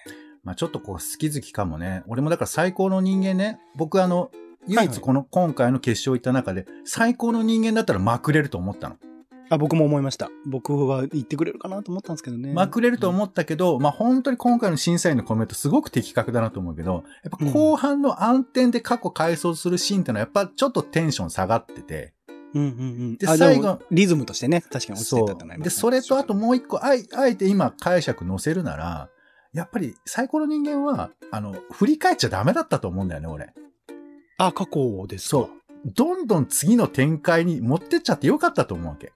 [0.44, 2.04] まあちょっとこう好き好きかもね。
[2.08, 3.60] 俺もだから最高の人間ね。
[3.76, 4.32] 僕あの、
[4.68, 8.98] 唯一この今回の決勝行った中で、最高の人間だったらまくれると思ったの。
[9.50, 10.30] あ、僕も思いました。
[10.46, 12.54] 僕は言ってくれるかなと思ったんですけどね。
[12.54, 22.14] まくれると思ったけど、まあ本当に今回の審査員のコメントすごく的確だなと思うけど、やっぱ後半の暗転で過去回想するシーンってのはやっぱちょっとテンション下がってて、
[22.54, 22.72] うんうんう
[23.14, 23.18] ん。
[23.18, 25.64] であ最後もリズムとしてね、確かに落ちてそたってなりう。
[25.64, 29.10] で、ますねそれとあともう一個、あえあえて今解釈載せるなら、
[29.54, 33.54] やっぱりサイコロ人間は、あの、振り返っちゃダメだったと思うんだよね、俺。
[34.38, 35.30] あ、過去ですか。
[35.30, 35.50] そう。
[35.86, 39.14] どんどん次の展開に持ってっちゃってよかったと思うわけ。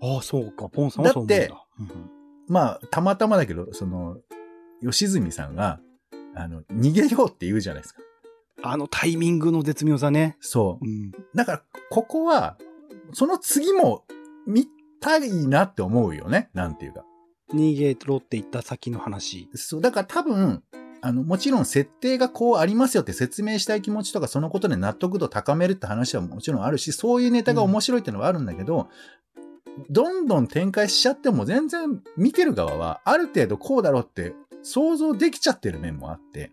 [0.00, 0.68] あそうか。
[0.68, 1.38] ポンさんはそう思うんだ。
[1.38, 2.10] だってうんうん
[2.48, 4.16] まあ、たまたまだけど、その、
[4.82, 5.80] 吉住さんが、
[6.34, 8.00] あの、逃げようって言うじゃないですか。
[8.62, 10.36] あのタイミングの絶妙さね。
[10.40, 10.88] そうう。
[10.88, 11.12] ん。
[11.34, 12.56] だから、ここは、
[13.12, 14.04] その次も
[14.46, 14.66] 見
[15.00, 16.50] たいなって思うよね。
[16.54, 17.04] なんていうか。
[17.54, 19.48] 逃げろって言った先の話。
[19.54, 20.62] そう、だから多分、
[21.00, 28.88] あの、もちろん設定がこうありますよって説明したい気持ちとか、そのことで納得度高めるって話はもちろんあるし、そういうネタが面白いってのはあるんだけど、
[29.90, 36.50] どんどん展開しちゃっても全然見てる側はある程度こうだろうって想像できちゃってる面もあって、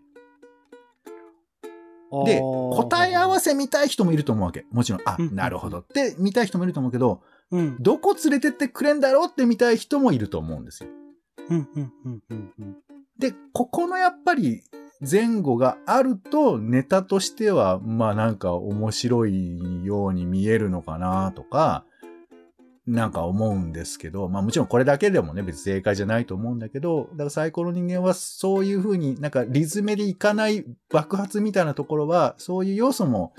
[2.24, 3.46] で、答え合わせ。
[3.46, 4.66] せ見たい人もいると思うわけ。
[4.72, 7.76] もちろん、あう、んなるほどって見たい人もいると思うけど、うん。
[7.78, 10.90] どこ連れてってくれんだろうって見たい人もいると思うんですよ。
[13.18, 14.64] で、ここのやっぱり
[15.00, 21.84] 前後があるとネタとしては、まあなんか面白いように見えるのかなとか、
[22.86, 33.32] なんか思うんですけど、まあもちろんこれだけでもね別に正解じゃないと思うんだけど、だから最高の人間はそういうふうになんかリズメでいかない爆発みたいなところは、そういう要素も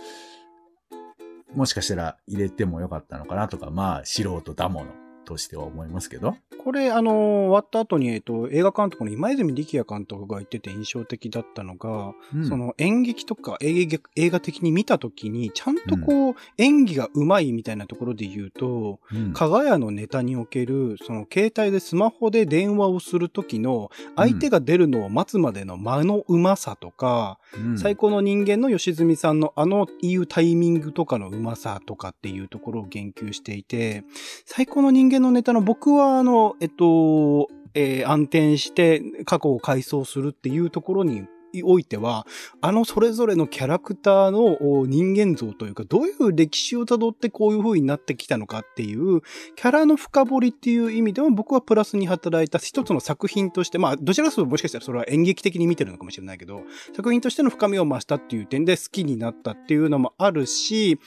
[1.55, 5.06] もしかしたら入れてもよかったのかなとか、まあ素人だもの。
[5.27, 6.37] としては思いますけど。
[6.63, 12.47] これ、あの、終わった後に、えっと、映画監督の今泉力也監督が言ってて印象的だったのが、うん。
[12.47, 19.33] その演劇とか映画映画的に見たときに、ちゃんとこう、演技が上手いみたいなところで言うと、うん。
[19.33, 27.37] 加賀屋のネタにおける、その携帯でスマホで電話をするときの、相手が出るのを待つまでの間のうまさとか、
[27.77, 34.03] 最高の人間の吉住さんのあの言うタイミングとかのうまさとかっていうところを言及していて、
[34.45, 41.27] 最高の人間のネタの僕はあの、えっと、えー暗転して過去を回想するっていうところに
[41.63, 42.25] おいては、
[42.61, 49.21] あのそれぞれのキャラクターの人間像というか、どういう歴史をたどってこういう風になってきたのかっていう、
[49.55, 56.63] キャラの深掘りっていう意味では僕はプラスに働いた一つの作品として、まあ、どちらかというともしかしたらそれは演劇的に見てるのかもしれないけど、
[56.95, 60.99] 作品としての深みを増したっていう点で好きになったっていうのもあるし、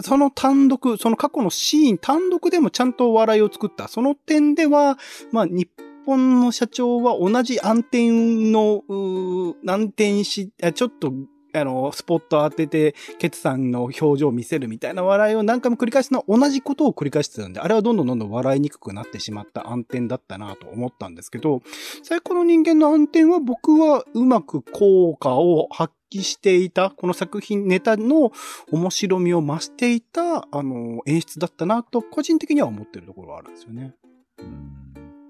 [0.00, 3.88] その単独、その過去のシーン単独でもちゃんと笑いを作った。
[3.88, 4.98] その点では、
[5.30, 5.68] まあ、日
[6.04, 8.10] 本の社長は同じ暗転
[8.50, 11.12] の、うー暗転し、ちょっと、
[11.56, 21.62] あの、スポット当てて、ケツさんの表情を見せるみたいな笑いを何回も繰り返すのは同じことを繰り返してたんで、あれはどんどんどんどん笑いにくくなってしまった暗転だったなと思ったんですけど、
[22.02, 28.32] 最高の人間の暗転は僕はうまく効果を発揮していた、この作品ネタの
[28.72, 33.94] 面白みを増していた、あの、演出だったなと、個人的には思ってるところはあるんですよね。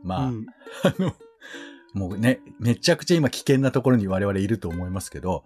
[0.04, 0.46] うんまあ、うん
[0.82, 1.14] あの、
[1.94, 5.44] もうね、めちゃくちゃ今危険なところに我々いると思いますけど、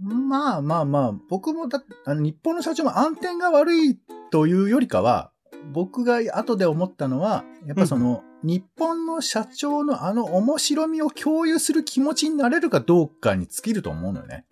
[0.00, 3.98] まあまあまあ、僕もだ、あの日本の社長も暗転が悪い
[4.30, 5.32] というよりかは、
[5.72, 14.46] 僕が後で思ったのは、やっぱその、日本の社長のあの面白みを共有する気持ちになれるかどうかに尽きると思うのよね。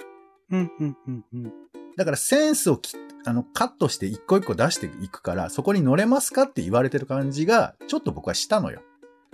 [0.51, 1.53] うん、うん、うん、うん。
[1.97, 8.83] だからセンスをきあのカットして一個一個出していくから、そこに乗れますかって言われてる感じが、ちょっと僕はしたのよ。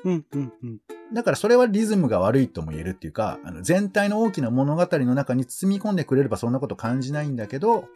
[0.04, 0.78] うん、うん、うん。
[1.12, 7.88] だからそれはリズムが悪いとも言えるっていうか、あの全体の大きな物語の中に包み込んでくれればそんなこと感じないんだけど、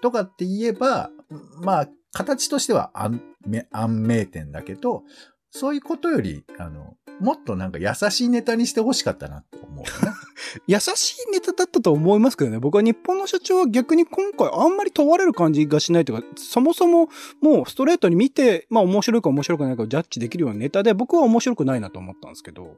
[0.00, 1.10] とかって言えば、
[1.60, 3.20] まあ、形としては安
[3.70, 5.02] 安明点だけど、
[5.50, 10.16] そういうことより、あの、もっとなんか優しいネタにしてほしかったなと思うよね。
[10.66, 12.58] 優しいネタだったと思いますけどね。
[12.58, 17.08] 僕は日本の社長は逆に今回あんまり問われる感じがしないというか、そもそも
[17.40, 22.76] もうストレートに見て、まあ面白いか面白くないかをジャッジできるようなネタで、僕は面白くないなと思ったんですけど、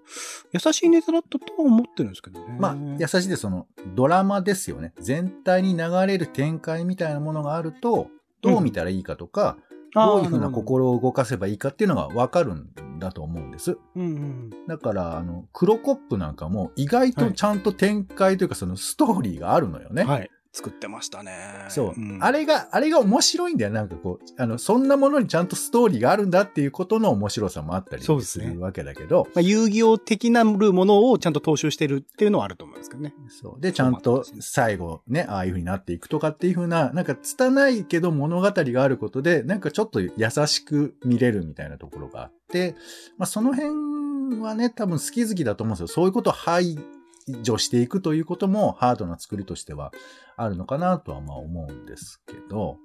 [0.53, 2.57] 優しいネタだったとは思ってるんですけどね。
[2.59, 4.93] まあ、優しいでその、ドラマですよね。
[4.99, 8.09] 全体に流れる展開みたいなものがあると、
[8.43, 9.59] どう見たらいいかとか、
[9.95, 13.77] どういうふうな心を動かせばいいかっていうのがわかるんだと思うんです。
[13.97, 14.51] うんうん。
[14.69, 20.05] だから、あの、黒コップなんかも意外とちゃんと展開というかそのストーリーがあるのよね。
[20.05, 20.31] はい。
[20.53, 21.67] 作ってましたね。
[21.69, 23.71] そう、んあれが、あれが面白いんだよ。
[23.71, 33.15] なんかこう、あの、そんなものにちゃんとストーリーがあるんだっていうことの面白さもあったりするわけだけど、まあ、遊戯王的なるものをちゃんと踏襲してるっていうのはあると思うんですけどね。
[33.29, 33.61] そう。
[33.61, 40.11] で、ちゃんと最後ね、ああいう風になっていくとかっていう風な、なんか拙いけど物語があることで、なんかちょっと優
[40.47, 42.75] しく見れるみたいなところがあって、
[43.19, 45.87] まあその辺はね、多分好き好きだと思うんですよ。
[45.87, 46.77] そういうことを排
[47.43, 49.93] 除していくということもハードな作りとしては
[50.37, 52.79] あるのかなとはまあ思うんですけど、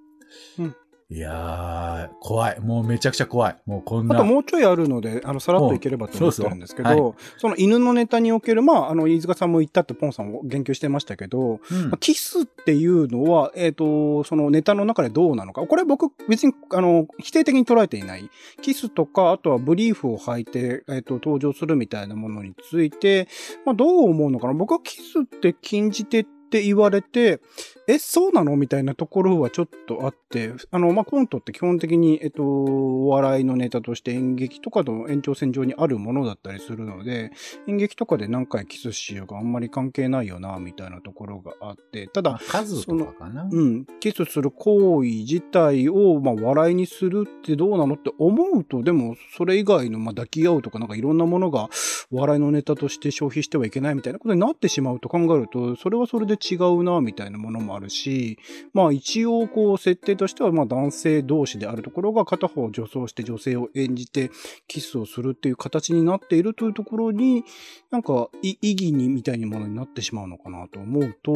[0.60, 0.76] うん。
[1.08, 2.60] いやー、怖い。
[2.62, 3.58] もうめちゃくちゃ怖い。
[3.68, 4.16] もうこんな。
[4.16, 15.62] あともうちょいあるので、あの、さらっといければと思ってるんですけど、おそそうの犬のネタにおける、まあ、あの、飯塚さんも言ったってポンさんも言及してましたけど、うんまあキスっていうのは、えっ、と、そのネタの中でどうなのか。
[15.68, 18.32] これ僕別に、あの、否定的に捉えていない。
[18.64, 23.28] キスとか、あとはブリーフを履いて、えっ、と、登場するみたいなものについて、
[23.64, 24.54] まあ、どう思うのかな。
[24.54, 27.42] 僕はキスって禁じ手って言われて、
[27.88, 28.56] え、そうなの？
[28.56, 37.32] みたいなところはちょっとあって、あの、まあ、コントって基本的に、えっと、お笑いのネタとして演劇とかの延長線上にあるものだったりするので、
[37.68, 43.48] 演劇とかで何回キスしようがあんまり関係ないよな、みたいなところがあって、ただ、まあ数とかかな。
[43.52, 51.70] うん、キスする行為自体を、まあ、笑いにするってどうなのって思うと、でも、それ以外の、まあ、抱き合うとか、なんかいろんなものが、
[52.12, 58.40] 笑いのネタとして消費してはいけないみたいなことになってしまうと考えると、それはそれで違うな、みたいなものもあるし、
[58.74, 64.32] まあ、一応、こう、設定としては、まあ、男性同士であるところが、片方を女装して女性を演じて、
[64.68, 67.44] キスをするっていう形になっているというところに、
[67.92, 71.34] なんか、い意義に、みたいなものになってしまうのかなと思うと、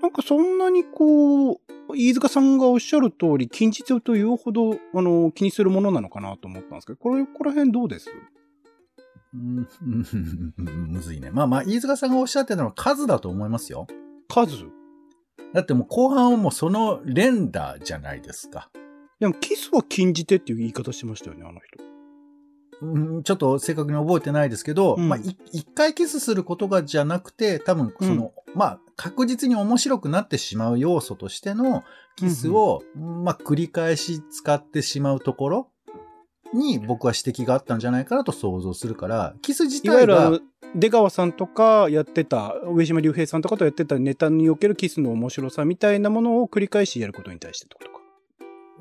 [0.00, 1.60] なんかそんなにこう、
[1.96, 8.10] 飯塚さんがおっしゃる通り、近日というほど、あの、気にするものなのかなと思ったんですけど、これ、ここら辺どうです？
[9.32, 9.66] む
[11.00, 11.32] ずいね。
[11.32, 13.88] まあまあ、飯塚さんがおっしゃってたのは数だと思いますよ。
[14.28, 14.66] 数？
[15.52, 18.70] だってもう後半はもうその連打じゃないですか。
[19.20, 21.84] でも、キスは禁じ手っていう言い方してましたよね、あの人。
[22.82, 31.84] うん、ちょっと正確に覚えてないですけど、うんまあ、い一回キスすることがじゃなくて、多分その、まあ、確実に面白くなってしまう要素としての
[32.16, 35.68] キスを、まあ、繰り返し使ってしまうところ
[36.52, 40.40] に僕は指摘があったんじゃないかなと想像するから、キス自いわゆ体が
[40.74, 48.04] 出川さんとかやってた、上島竜兵さんとかとやってたネタにおけるキスの面白さみたいなものを繰り返しやることに対してってことか。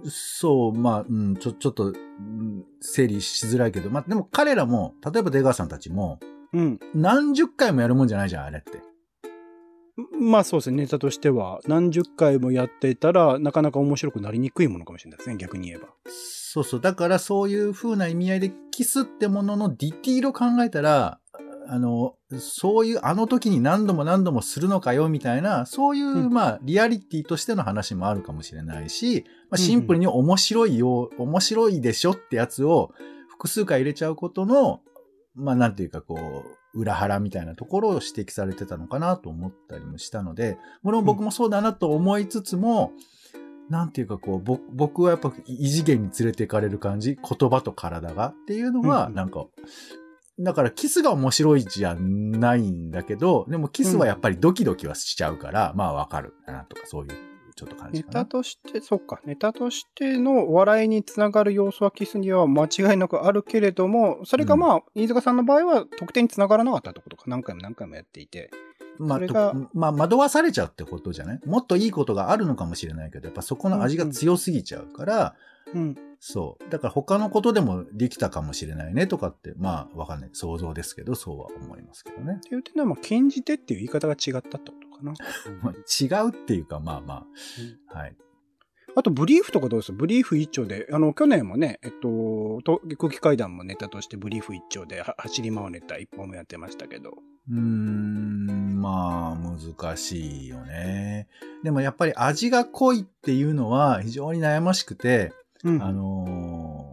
[0.09, 6.19] そう、まあ、うん、ちょ、ちょっと、うん整理しづらいけど、まあ、でも彼らも、例えば出川さんたちも、
[6.51, 6.79] うん。
[6.93, 8.81] 何十回もやるもんじゃないじゃん、あれって。
[10.19, 15.89] まあそうですね、ネタとしては何十回もやっていたら、なかなか面白くなりにくいものかもしれないですね、逆に言えば。
[16.07, 16.81] そうそう。
[16.81, 21.19] だからそういう風な意味合いでキスってもののディティールを考えたら、
[21.67, 32.91] あの、そういうあの時に何度も何度もするのかよみたいな、そういう、うんまあ、リアリティとしての話もあるかもしれないし、まあ、シンプルに面白いよ、面白いでしょってやつを
[33.29, 34.81] 複数回入れちゃうことの、
[35.35, 42.91] まあ、なんていうかこう、裏腹みたいなところを指摘されてたのかなと思ったりもしたので、もろん僕もそうだなと思いつつも、
[43.69, 49.13] なんていうかこう、ぼ僕はやっぱ異次元に連れて行かれる感じ、言葉と体がっていうのは、うん。
[49.13, 49.45] なんか、
[50.39, 58.13] だからキスが面白いじゃないんだけど、でもキスはやっぱりドキドキはしちゃうから、まあわかるなとかそういうちょっと感じネかな。
[58.21, 68.49] タとして、そっか、ネタとしての笑いにつながる要素はキスには間違いなくあるけれども、それがまあ、飯塚さんの場合は得点につながらなかったってことか、何回も何回もやっていて。
[68.97, 75.35] まあ、それがとまあ、惑わされちゃうってことじゃないもっといいことがあるのかもしれないけど、やっぱそこの味が強すぎちゃうから、
[75.73, 75.97] うん。
[76.19, 76.71] そう。
[76.71, 80.29] だから他のことでもできたかもしれないねとかって、まあわかんない。
[80.33, 82.35] 想像ですけど、そうは思いますけどね。
[82.37, 85.13] っていう点では、まあ、禁じ手っていう言い方が違ったってことかな。
[85.61, 87.25] まあ違うっていうか、まあま
[87.93, 88.15] あ、はい。
[88.95, 89.91] あと、ブリーフとかどうです？
[89.91, 97.17] ブリーフ一丁で、あの、去年もね、えっと、と空気階段もネタとしてブリーフ一丁では走り回るネタ一本もやってましたけど。
[97.49, 101.27] うーん、まあ、難しいよね。
[101.63, 105.33] でもやっぱり味が濃いっていうのは非常に悩ましくて、
[105.63, 105.81] うん。
[105.81, 106.83] あのー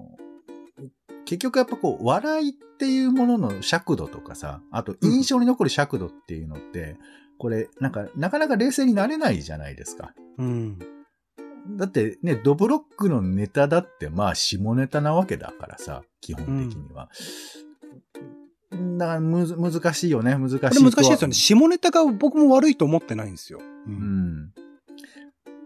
[1.26, 6.96] 結局やっぱこう、笑いっていうものの尺度とかさ、あと印象に残る尺度っていうのって、
[7.41, 10.12] これ、なんか、なかなか冷静になれないじゃないですか。
[10.36, 10.78] うん。
[11.70, 17.09] だってね、ドブロックのネタだってまあ下ネタなわけだからさ、基本的には。
[18.99, 20.59] だからむず難しいよね、難しい。
[20.59, 21.34] これ難しいですよね。
[21.34, 23.59] 下ネタが僕も悪いと思ってないんですよ。
[23.86, 23.91] う。
[23.91, 24.53] うんん。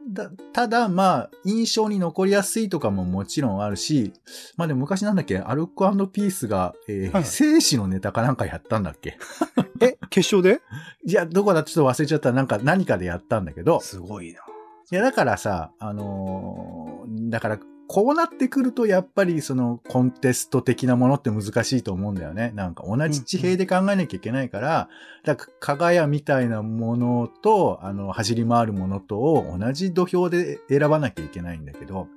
[0.08, 4.12] だ、ただ、まあ、印象に残りやすいとかももちろんあるし、
[4.56, 7.24] まあでも昔なんだっけ、アルコピースが、えーはい。
[7.24, 9.16] 生死のネタかなんかやったんだっけ？
[9.80, 10.60] え、決勝で？
[11.06, 11.62] いや、どこだ？
[11.62, 12.32] ちょっと忘れちゃった。
[12.32, 14.40] なんか何かでやったんだけど、すごいな。
[14.40, 22.52] いや、だからさ、あのーだから、こうなってくると、やっぱりそのコンテスト的なものって難しいと思うんだよね。
[22.54, 24.88] なんか同じ地平で考えなきゃいけないから、
[25.24, 32.08] だから、加賀屋みたいなものと、あの、走り回るものとを同じ土俵で選ばなきゃいけないんだけど、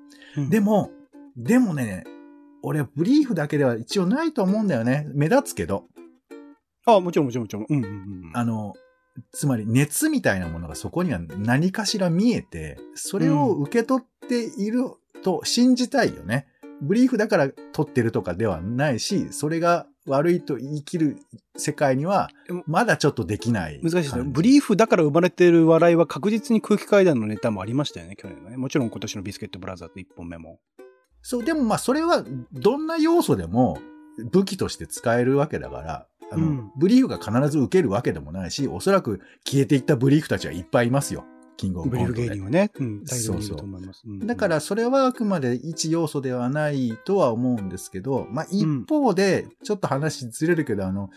[0.49, 0.91] でも、も、
[1.35, 2.03] でもね、
[2.61, 5.07] 俺はブリーフだけでは一応ないと思うんだよね。
[5.13, 5.85] 目立つけど。
[6.85, 7.65] あ、もちろんもちろんもちろん。
[7.69, 8.31] うんうんうん。
[8.33, 8.73] あの、
[9.31, 14.85] つまり熱みたいなものがそこには何かしら見えて、それを受け取っている
[15.23, 16.47] と信じたいよね。
[16.81, 21.17] ブリーフだから取ってるとかではないし、それが悪いと言い切る
[21.55, 22.29] 世界には
[22.65, 23.79] まだちょっとできない。
[23.83, 24.23] 難しいですね。
[24.25, 28.57] ブリーフだから生まれてる笑いは確実に空気階段のネタもありましたよね、去年のね。
[28.57, 30.59] もちろん今年のビスケットブラザーズ1本目も。
[31.21, 33.79] そう、でもまあそれはどんな要素でも
[34.31, 41.25] 武器として使えるわけだから、あの、うんブリーフが必ず受けるわけでもないし、おそらく消えていったブリーフたちはいっぱいいますよ。
[41.57, 42.71] キングオブブリーフコントで芸人はね。
[42.79, 44.03] うん、大量にいると思います。
[44.05, 51.09] だからそれはあくまで一要素ではないとは思うんですけど、まあ一方で、ちょっと話ずれるけど、あの、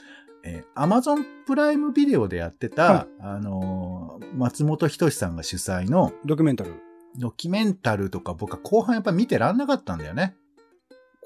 [0.42, 6.74] えー、Amazon プライムビデオでやってた、はいあのー松本人志さんが主催のドキュメンタル。
[7.18, 10.36] ドキュメンタルとか僕は後半やっぱ見てらんなかったんだよね。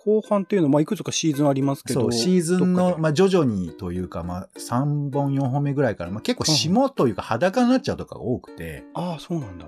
[0.04, 2.02] 後半っていうのは、まあ、いくつかシーズンありますけど。
[2.02, 9.66] そう、シーズンの、まあ徐々にというか、まあ3本4本目ぐらいから、まあ結構霜というか裸になっちゃうとかが多くて、ああ、そうなんだ。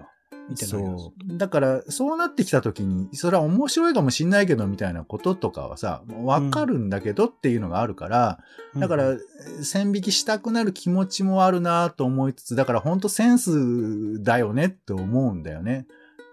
[0.55, 1.37] そう。
[1.37, 8.39] だから、そうなってきたときに、それは面白いかもしんないけど、みたいなこととかはさ、わかるんだけどっていうのがあるから、
[8.77, 9.15] だからう
[9.61, 15.87] ん、線引きしたくなる気持ちもあるなと思いつつ、だから本当センスだよねって思うんだよね。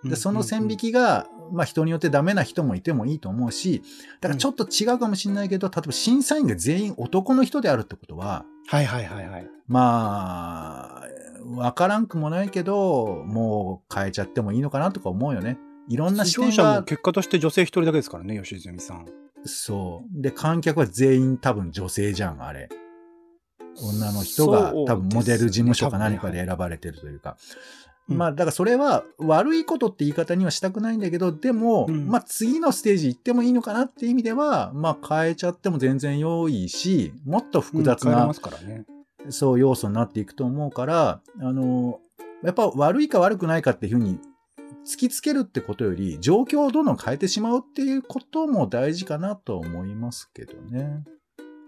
[0.03, 3.81] で、その線引きが、まあ人によってダメな人もいてもいいと思うし、
[4.19, 9.47] だからちょっと違うかもしんないけど、例えば審査員が全員男の人であるってことは、はいはいはいはい。
[9.67, 11.07] まあ、
[11.45, 15.57] わからんくもないけど、もう変えちゃってもいいのかなとか思うよね。
[15.89, 19.05] いろんな視点出場者もが、結果として女性一人だけですからね、吉住さん。
[19.45, 20.21] そう。
[20.21, 22.69] で、観客は全員多分女性じゃん、あれ。
[23.81, 27.37] 女の人が多分モデル事務所か何かで選ばれてるというか。
[28.09, 38.27] うんまあ、だからそれは悪いことって言い方にはしたくないんだけど、でも、うんまあ次のステージ行ってもいいのかなっていう意味では、まあ変えちゃっても全然良いし、もっと複雑な
[38.59, 38.85] ね。
[39.29, 41.99] そう要素になっていくと思うから、あの、
[42.43, 44.19] やっぱ悪いか悪くないかっていうふうに
[44.85, 51.03] 突きつけるってことより、状況をどんどん変えてしまうっていうことも大事かなと思いますけどね。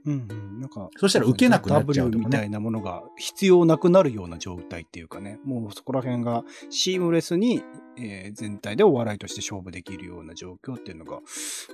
[0.06, 0.60] うんうん。
[0.60, 7.64] なんか、そしたら受けなくなっちゃうとかね W みたいなものが必要なくなるような状態っていうかね、もうそこら辺がシームレスに、
[7.97, 11.20] えー全体でお笑いとして勝負できるような状況っていうのが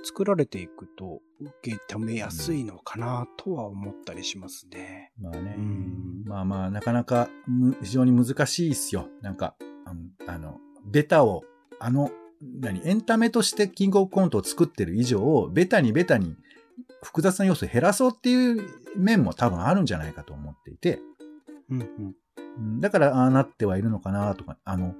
[0.04, 5.10] 作られていくと受け止めやすいのかなとは思ったりしますね。
[5.20, 6.24] まあねうん。
[6.24, 9.08] まあまあ、なかなかむ非常に難しいっすよ。
[9.20, 11.42] なんか、あの、あのベタを、
[11.80, 12.10] あの、
[12.40, 16.36] 何、エンタメとしてキングオブコントを作ってる以上、ベタにベタに
[17.02, 21.00] 複雑な要素を減らそうっていう面も多分あるんじゃないかと思っていて、
[21.70, 21.86] うんうん。
[22.58, 24.94] うんだからああなってはいるのかなとか、あの、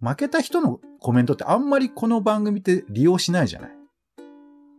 [0.00, 3.70] 負けた人のコメントってあんまりこの番組って利用しないじゃない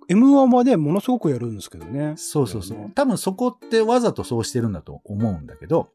[0.10, 2.14] ？M1 はね、ものすごくやるんですけどね。
[2.18, 2.78] そうそうそう。
[2.78, 5.89] ね多分そこってわざとそうしてるんだと思うんだけど、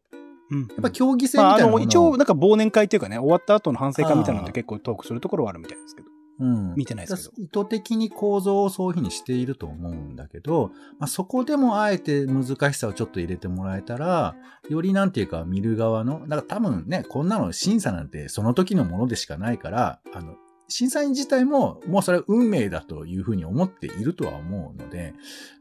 [0.51, 0.61] うん。
[0.61, 6.16] やっぱ競技性みまあ、あの、たいなものを一応、なんか忘年会っていうかね、終わった後の反省会みたいなのあーで結構トークするところはあるみたいですけど。
[6.39, 6.75] うん。
[6.75, 14.37] 見てないですけど意図的に構造をそういうふうにしていると思うんだけど、まあ、そこでもあえて難しさをちょっと入れてもらえたら、
[14.69, 20.35] よりなんていうか見る側の、だから多分ね、こんなの審査なんてその時のものでしかないから、あの、
[20.69, 25.15] 審査員自体ももうそれは運命だというふうに思っているとは思うので、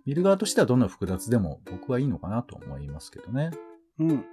[0.06, 3.52] 見る側としてはどんな複雑でも僕はいいのかなと思いますけどね。
[4.00, 4.26] うん。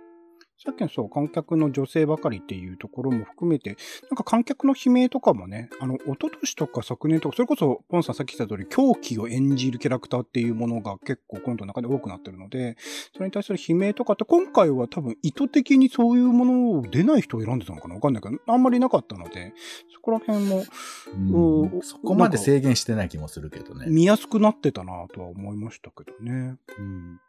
[0.65, 3.77] さっきのそう、観客の女性ばかりっていうところも含めて、
[4.11, 12.77] なんか観客の悲鳴とかもね、あの、一昨年とか昨年とか、それこそ、ポンさんさっき言った通り、狂気を演じるキャラクターっていうものが結構コントの中で多くなってるので、
[13.13, 19.53] それに対する悲鳴とかって、今回は多分意図的にそういうものを出ない人を選んでたのかなわかんないけど、あんまりなかったので、
[19.93, 20.63] そこら辺も
[21.15, 23.87] うんうんそこまで制限してない気もするけどね。
[23.89, 26.57] 見やすくなってたなとは思いましたけどね。
[26.79, 27.21] うん。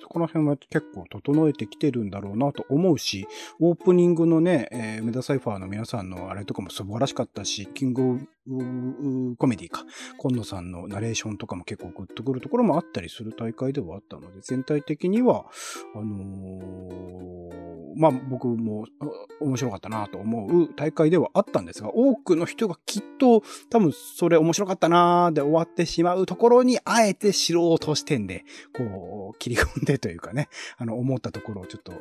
[0.00, 3.26] そこら辺は結構整えてきてるんだろうなと思うし、
[3.60, 9.84] オープニングのね、えー、メダサイファーの皆さんのあれとかも素晴らしかったし、キングオブコメディか、
[10.18, 15.46] 今野さんのナレーションとかも結構グッとくるところもあったりする大会ではあったので、全体的には、
[15.94, 18.86] あのー、まあ僕も
[19.40, 31.92] 面白かったなと思う大会ではあったんですが、多くの人がきっと多分それ面白かったなーで終わってしまうところに、あえて素人視点で、こう、切り込ん でというかね、あの、思ったところをちょっと、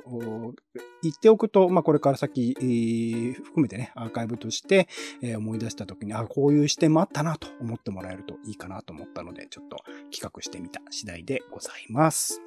[1.01, 4.87] 言っておくと、まあこれから先、えー、含めてね、アーカイブとして、
[5.21, 9.77] えー、思い出した時に、あ、こういう視点もあったなと思ってもらえるといいかなと思ったので、ちょっと
[10.11, 12.41] 企画してみた次第でございます。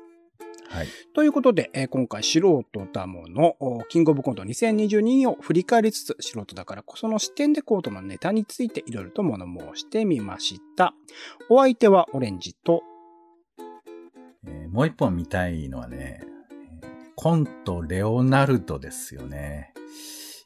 [0.68, 0.88] はい。
[1.14, 3.56] ということで、えー、今回素人ダモの
[3.88, 10.94] キングオブコント2022を振り返りつつ、素人だからこその視点でコートのネタについていろいろと物申してみました。
[11.48, 12.82] お相手はオレンジと、
[14.46, 16.22] えー、もう一本見たいのはね、
[17.16, 19.72] コントレオナルドですよね。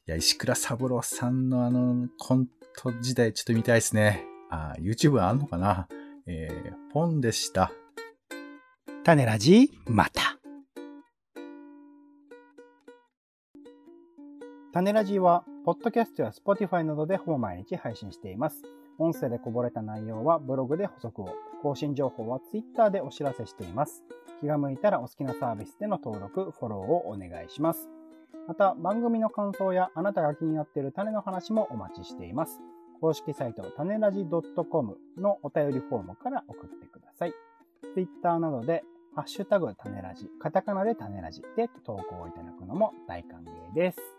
[0.07, 2.47] いや、石倉三郎さんのあの、コン
[2.77, 4.25] ト時代ちょっと見たいですね。
[4.51, 5.89] あ、YouTube あんのかな？
[6.27, 7.73] えー、ポンでした。
[9.05, 10.39] 種ラジ、また。
[14.73, 18.63] 種ラジは、ポッドキャストや Spotify などでほぼ毎日配信しています。
[18.99, 21.35] 音声でこぼれた内容はブログで補足を。
[21.63, 24.05] 更新情報は Twitter でお知らせしています。
[24.41, 27.89] 気が向いたらお好きなサービスでの登録、フォローをお願いします。
[28.47, 32.61] また、番組の感想やあなたが気になっている種の話もお待ちしています。
[33.01, 34.27] 公式サイト、種ラジ
[34.71, 37.35] .com のお便りフォームから送ってください。
[37.95, 38.83] Twitter などで、
[39.15, 44.18] ハッシュタグ種ラジ、カタカナで種ラジで投稿いただくのも大歓迎です。